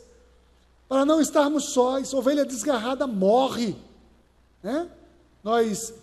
para 0.89 1.05
não 1.05 1.20
estarmos 1.20 1.66
sós. 1.66 2.12
Ovelha 2.14 2.45
desgarrada 2.45 3.07
morre. 3.07 3.76
Né? 4.62 4.89
Nós 5.43 5.95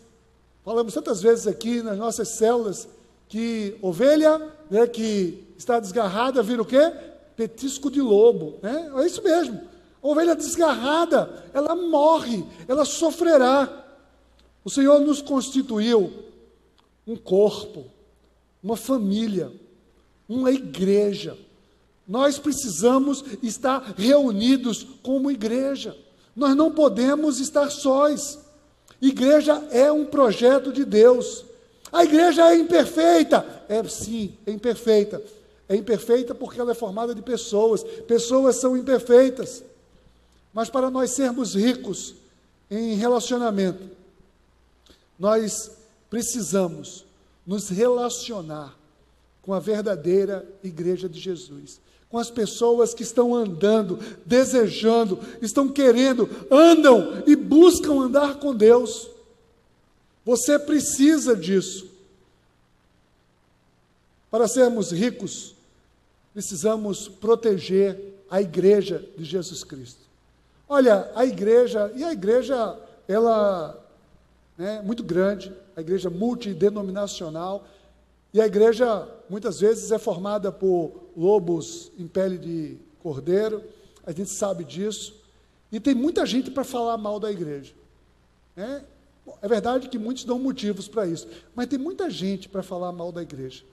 falamos 0.64 0.94
tantas 0.94 1.22
vezes 1.22 1.48
aqui 1.48 1.82
nas 1.82 1.98
nossas 1.98 2.30
células 2.30 2.88
que 3.28 3.78
ovelha 3.82 4.40
né, 4.70 4.86
que 4.88 5.44
está 5.58 5.80
desgarrada 5.80 6.44
vira 6.44 6.62
o 6.62 6.66
quê? 6.66 6.94
Petisco 7.36 7.90
de 7.90 8.02
lobo. 8.02 8.60
Né? 8.62 8.92
É 8.96 9.06
isso 9.06 9.24
mesmo. 9.24 9.60
ovelha 10.02 10.36
desgarrada, 10.36 11.44
ela 11.54 11.76
morre, 11.76 12.46
ela 12.68 12.86
sofrerá. 12.86 13.84
O 14.64 14.70
Senhor 14.70 15.00
nos 15.02 15.22
constituiu 15.22 16.12
um 17.06 17.16
corpo, 17.16 17.86
uma 18.62 18.78
família, 18.78 19.52
uma 20.28 20.52
igreja. 20.52 21.38
Nós 22.08 22.38
precisamos 22.38 23.24
estar 23.42 23.94
reunidos 23.98 24.86
como 25.02 25.32
igreja. 25.32 25.96
Nós 26.36 26.56
não 26.56 26.72
podemos 26.72 27.40
estar 27.40 27.70
sós. 27.70 28.40
Igreja 29.02 29.54
é 29.72 29.92
um 29.92 30.06
projeto 30.06 30.72
de 30.72 30.84
Deus. 30.84 31.46
A 31.92 32.04
igreja 32.04 32.50
é 32.52 32.58
imperfeita. 32.58 33.66
É 33.70 33.82
sim, 33.88 34.36
é 34.46 34.52
imperfeita. 34.52 35.24
É 35.70 35.76
imperfeita 35.76 36.36
porque 36.36 36.60
ela 36.60 36.72
é 36.72 36.76
formada 36.76 37.16
de 37.16 37.22
pessoas. 37.22 37.84
Pessoas 37.84 38.58
são 38.58 38.76
imperfeitas. 38.76 39.64
Mas 40.54 40.70
para 40.70 40.90
nós 40.90 41.12
sermos 41.12 41.56
ricos 41.56 42.16
em 42.70 42.96
relacionamento, 42.96 43.84
nós 45.18 45.72
precisamos 46.10 47.06
nos 47.46 47.70
relacionar 47.70 48.78
com 49.42 49.54
a 49.54 49.60
verdadeira 49.60 50.48
igreja 50.64 51.08
de 51.08 51.20
Jesus 51.20 51.80
com 52.14 52.20
as 52.20 52.30
pessoas 52.30 52.94
que 52.94 53.02
estão 53.02 53.34
andando, 53.34 53.98
desejando, 54.24 55.20
estão 55.42 55.68
querendo, 55.68 56.30
andam 56.52 57.24
e 57.26 57.36
buscam 57.36 58.02
andar 58.02 58.36
com 58.36 58.56
Deus. 58.56 59.10
Você 60.24 60.60
precisa 60.60 61.36
disso. 61.36 61.90
Para 64.30 64.48
sermos 64.48 64.92
ricos, 64.92 65.56
precisamos 66.36 67.08
proteger 67.08 68.00
a 68.30 68.40
igreja 68.40 69.04
de 69.18 69.24
Jesus 69.26 69.64
Cristo. 69.64 70.02
Olha, 70.70 71.10
a 71.16 71.26
igreja, 71.26 71.92
e 71.96 72.04
a 72.04 72.14
igreja, 72.14 72.78
ela 73.08 73.84
é 74.60 74.84
muito 74.84 75.04
grande, 75.04 75.52
a 75.76 75.82
igreja 75.82 76.12
multidenominacional, 76.12 77.68
e 78.32 78.40
a 78.40 78.46
igreja, 78.46 79.08
muitas 79.30 79.60
vezes, 79.60 79.92
é 79.92 80.00
formada 80.00 80.52
por 80.52 80.92
lobos 81.16 81.92
em 81.98 82.08
pele 82.08 82.38
de 82.38 82.78
cordeiro, 83.02 83.64
a 84.06 84.12
gente 84.12 84.30
sabe 84.32 84.64
disso. 84.64 85.16
E 85.72 85.80
tem 85.80 85.96
muita 85.96 86.26
gente 86.26 86.52
para 86.52 86.64
falar 86.64 86.98
mal 86.98 87.20
da 87.20 87.32
igreja. 87.32 87.74
É, 88.56 88.82
é 89.42 89.48
verdade 89.48 89.90
que 89.90 89.98
muitos 89.98 90.24
dão 90.24 90.38
motivos 90.38 90.88
para 90.88 91.08
isso, 91.08 91.28
mas 91.56 91.68
tem 91.68 91.80
muita 91.80 92.10
gente 92.10 92.48
para 92.48 92.62
falar 92.62 92.92
mal 92.92 93.12
da 93.12 93.22
igreja. 93.22 93.64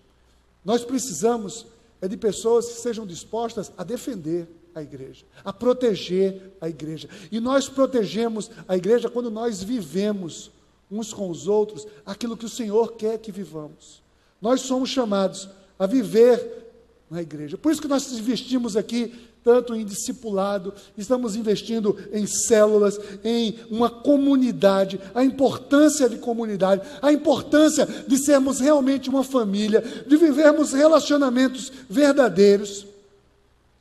Nós 0.65 0.85
precisamos 0.85 1.67
é 2.01 2.09
de 2.09 2.17
pessoas 2.17 2.67
que 2.67 2.81
sejam 2.81 3.07
dispostas 3.07 3.71
a 3.77 3.85
defender, 3.85 4.49
a 4.75 4.83
igreja, 4.83 5.25
a 5.45 5.53
proteger 5.53 6.57
a 6.61 6.69
igreja. 6.69 7.09
E 7.31 7.41
nós 7.41 7.69
protegemos 7.69 8.51
a 8.67 8.77
igreja 8.77 9.11
quando 9.11 9.31
nós 9.31 9.63
vivemos 9.63 10.51
uns 10.91 11.13
com 11.13 11.29
os 11.29 11.47
outros 11.47 11.87
aquilo 12.07 12.37
que 12.37 12.47
o 12.47 12.49
Senhor 12.49 12.93
quer 12.93 13.19
que 13.19 13.31
vivamos. 13.31 14.03
Nós 14.41 14.63
somos 14.63 14.89
chamados 14.89 15.49
a 15.79 15.87
viver 15.87 16.61
na 17.11 17.21
igreja. 17.21 17.59
Por 17.59 17.73
isso 17.73 17.83
que 17.83 17.89
nós 17.89 18.11
investimos 18.13 18.77
aqui 18.77 19.13
tanto 19.43 19.75
em 19.75 19.85
discipulado, 19.85 20.75
estamos 20.99 21.35
investindo 21.35 21.97
em 22.13 22.27
células, 22.27 23.01
em 23.25 23.59
uma 23.71 23.89
comunidade, 23.89 25.01
a 25.15 25.25
importância 25.25 26.09
de 26.09 26.19
comunidade, 26.19 26.87
a 27.01 27.11
importância 27.13 27.87
de 27.87 28.19
sermos 28.19 28.61
realmente 28.61 29.09
uma 29.09 29.25
família, 29.25 29.81
de 29.81 30.17
vivermos 30.17 30.73
relacionamentos 30.73 31.73
verdadeiros, 31.89 32.87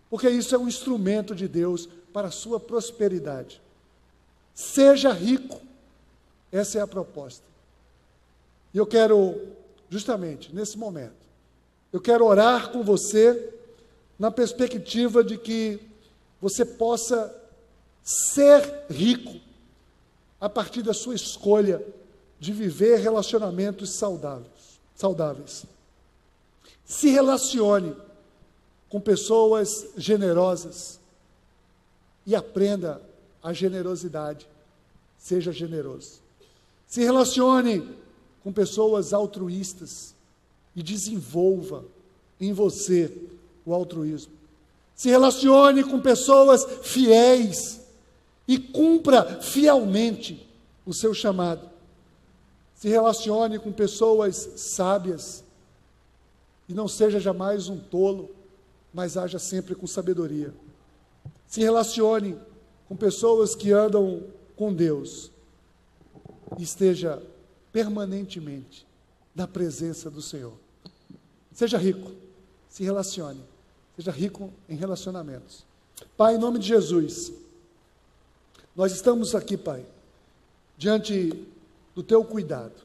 porque 0.10 0.30
isso 0.30 0.55
é 0.55 0.57
um 0.57 0.68
instrumento 0.68 1.36
de 1.36 1.47
Deus 1.47 1.89
para 2.14 2.30
a 2.30 2.32
sua 2.32 2.60
prosperidade. 2.60 3.62
Seja 4.55 5.12
rico, 5.12 5.62
essa 6.51 6.80
é 6.80 6.82
a 6.82 6.88
proposta. 6.88 7.43
E 8.74 8.78
eu 8.78 8.86
quero, 8.86 9.39
justamente 9.90 10.54
nesse 10.54 10.78
momento, 10.78 11.28
eu 11.92 12.00
quero 12.00 12.26
orar 12.26 12.72
com 12.72 12.84
você 12.84 13.54
na 14.18 14.30
perspectiva 14.30 15.24
de 15.24 15.38
que 15.38 15.80
você 16.42 16.64
possa 16.64 17.36
ser 18.04 18.86
rico 18.90 19.40
a 20.40 20.48
partir 20.50 20.82
da 20.82 20.94
sua 20.94 21.16
escolha 21.16 21.84
de 22.40 22.54
viver 22.54 23.00
relacionamentos 23.00 23.92
saudáveis. 23.96 24.80
saudáveis. 24.96 25.66
Se 26.86 27.10
relacione 27.10 27.96
com 28.90 29.00
pessoas 29.00 29.88
generosas 29.98 31.00
e 32.26 32.36
aprenda 32.36 33.02
a 33.42 33.54
generosidade. 33.54 34.48
Seja 35.18 35.52
generoso. 35.52 36.20
Se 36.88 37.04
relacione 37.04 37.98
com 38.44 38.52
pessoas 38.52 39.14
altruístas 39.14 40.14
e 40.76 40.84
desenvolva 40.84 41.84
em 42.40 42.54
você 42.54 43.12
o 43.66 43.74
altruísmo. 43.74 44.34
Se 44.96 45.10
relacione 45.10 45.84
com 45.84 46.00
pessoas 46.00 46.66
fiéis 46.84 47.82
e 48.48 48.58
cumpra 48.58 49.42
fielmente 49.42 50.48
o 50.86 50.94
seu 50.94 51.14
chamado. 51.14 51.70
Se 52.76 52.88
relacione 52.88 53.60
com 53.60 53.72
pessoas 53.72 54.50
sábias 54.56 55.44
e 56.68 56.74
não 56.74 56.88
seja 56.88 57.20
jamais 57.20 57.68
um 57.68 57.78
tolo, 57.78 58.30
mas 58.94 59.18
haja 59.18 59.40
sempre 59.40 59.76
com 59.76 59.86
sabedoria. 59.86 60.54
Se 61.48 61.62
relacione 61.62 62.38
com 62.88 62.96
pessoas 62.96 63.56
que 63.56 63.72
andam 63.72 64.24
com 64.56 64.74
Deus 64.74 65.32
e 66.58 66.64
esteja 66.64 67.22
permanentemente 67.72 68.86
na 69.36 69.48
presença 69.48 70.10
do 70.10 70.22
Senhor. 70.22 70.54
Seja 71.54 71.78
rico, 71.78 72.12
se 72.70 72.84
relacione, 72.84 73.42
seja 73.96 74.12
rico 74.12 74.52
em 74.68 74.76
relacionamentos. 74.76 75.66
Pai, 76.16 76.36
em 76.36 76.40
nome 76.40 76.60
de 76.60 76.68
Jesus, 76.68 77.32
nós 78.76 78.92
estamos 78.94 79.36
aqui, 79.36 79.58
Pai, 79.58 79.86
diante 80.78 81.46
do 81.94 82.02
teu 82.02 82.24
cuidado, 82.24 82.76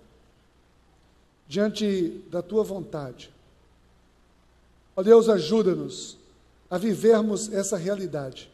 diante 1.47 2.23
da 2.31 2.43
tua 2.43 2.65
vontade. 2.65 3.33
Ó 4.97 5.03
Deus, 5.03 5.29
ajuda-nos 5.29 6.17
a 6.71 6.79
vivermos 6.79 7.53
essa 7.53 7.77
realidade, 7.77 8.51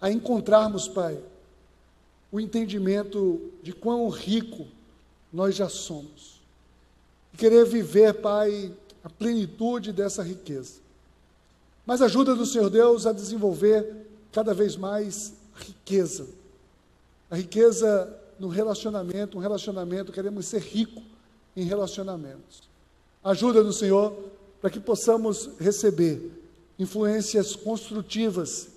a 0.00 0.10
encontrarmos, 0.10 0.86
Pai, 0.86 1.20
o 2.30 2.38
entendimento 2.40 3.52
de 3.62 3.72
quão 3.72 4.08
rico 4.08 4.66
nós 5.34 5.56
já 5.56 5.68
somos. 5.68 6.40
E 7.32 7.36
querer 7.36 7.66
viver, 7.66 8.14
Pai, 8.14 8.72
a 9.02 9.10
plenitude 9.10 9.92
dessa 9.92 10.22
riqueza. 10.22 10.74
Mas 11.84 12.00
ajuda 12.00 12.36
do 12.36 12.46
Senhor 12.46 12.70
Deus 12.70 13.04
a 13.04 13.12
desenvolver 13.12 14.06
cada 14.30 14.54
vez 14.54 14.76
mais 14.76 15.34
riqueza. 15.56 16.28
A 17.28 17.34
riqueza 17.34 18.16
no 18.38 18.46
relacionamento, 18.46 19.36
um 19.36 19.40
relacionamento, 19.40 20.12
queremos 20.12 20.46
ser 20.46 20.62
rico 20.62 21.02
em 21.56 21.64
relacionamentos. 21.64 22.62
Ajuda 23.22 23.64
do 23.64 23.72
Senhor 23.72 24.16
para 24.60 24.70
que 24.70 24.78
possamos 24.78 25.50
receber 25.58 26.30
influências 26.78 27.56
construtivas 27.56 28.68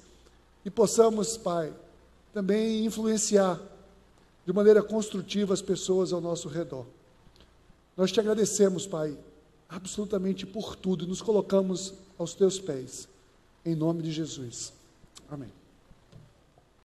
e 0.66 0.72
possamos, 0.72 1.38
Pai, 1.38 1.72
também 2.34 2.84
influenciar 2.84 3.62
de 4.48 4.54
maneira 4.54 4.82
construtiva 4.82 5.54
as 5.54 5.62
pessoas 5.62 6.14
ao 6.14 6.22
nosso 6.22 6.48
redor. 6.48 6.86
Nós 7.98 8.14
te 8.14 8.22
agradecemos, 8.22 8.88
Pai, 8.88 9.18
absolutamente 9.68 10.46
por 10.46 10.74
tudo 10.74 11.04
e 11.04 11.08
nos 11.08 11.22
colocamos 11.22 11.94
aos 12.18 12.34
teus 12.34 12.58
pés. 12.58 13.10
Em 13.66 13.76
nome 13.76 14.02
de 14.02 14.10
Jesus. 14.10 14.72
Amém. 15.30 15.52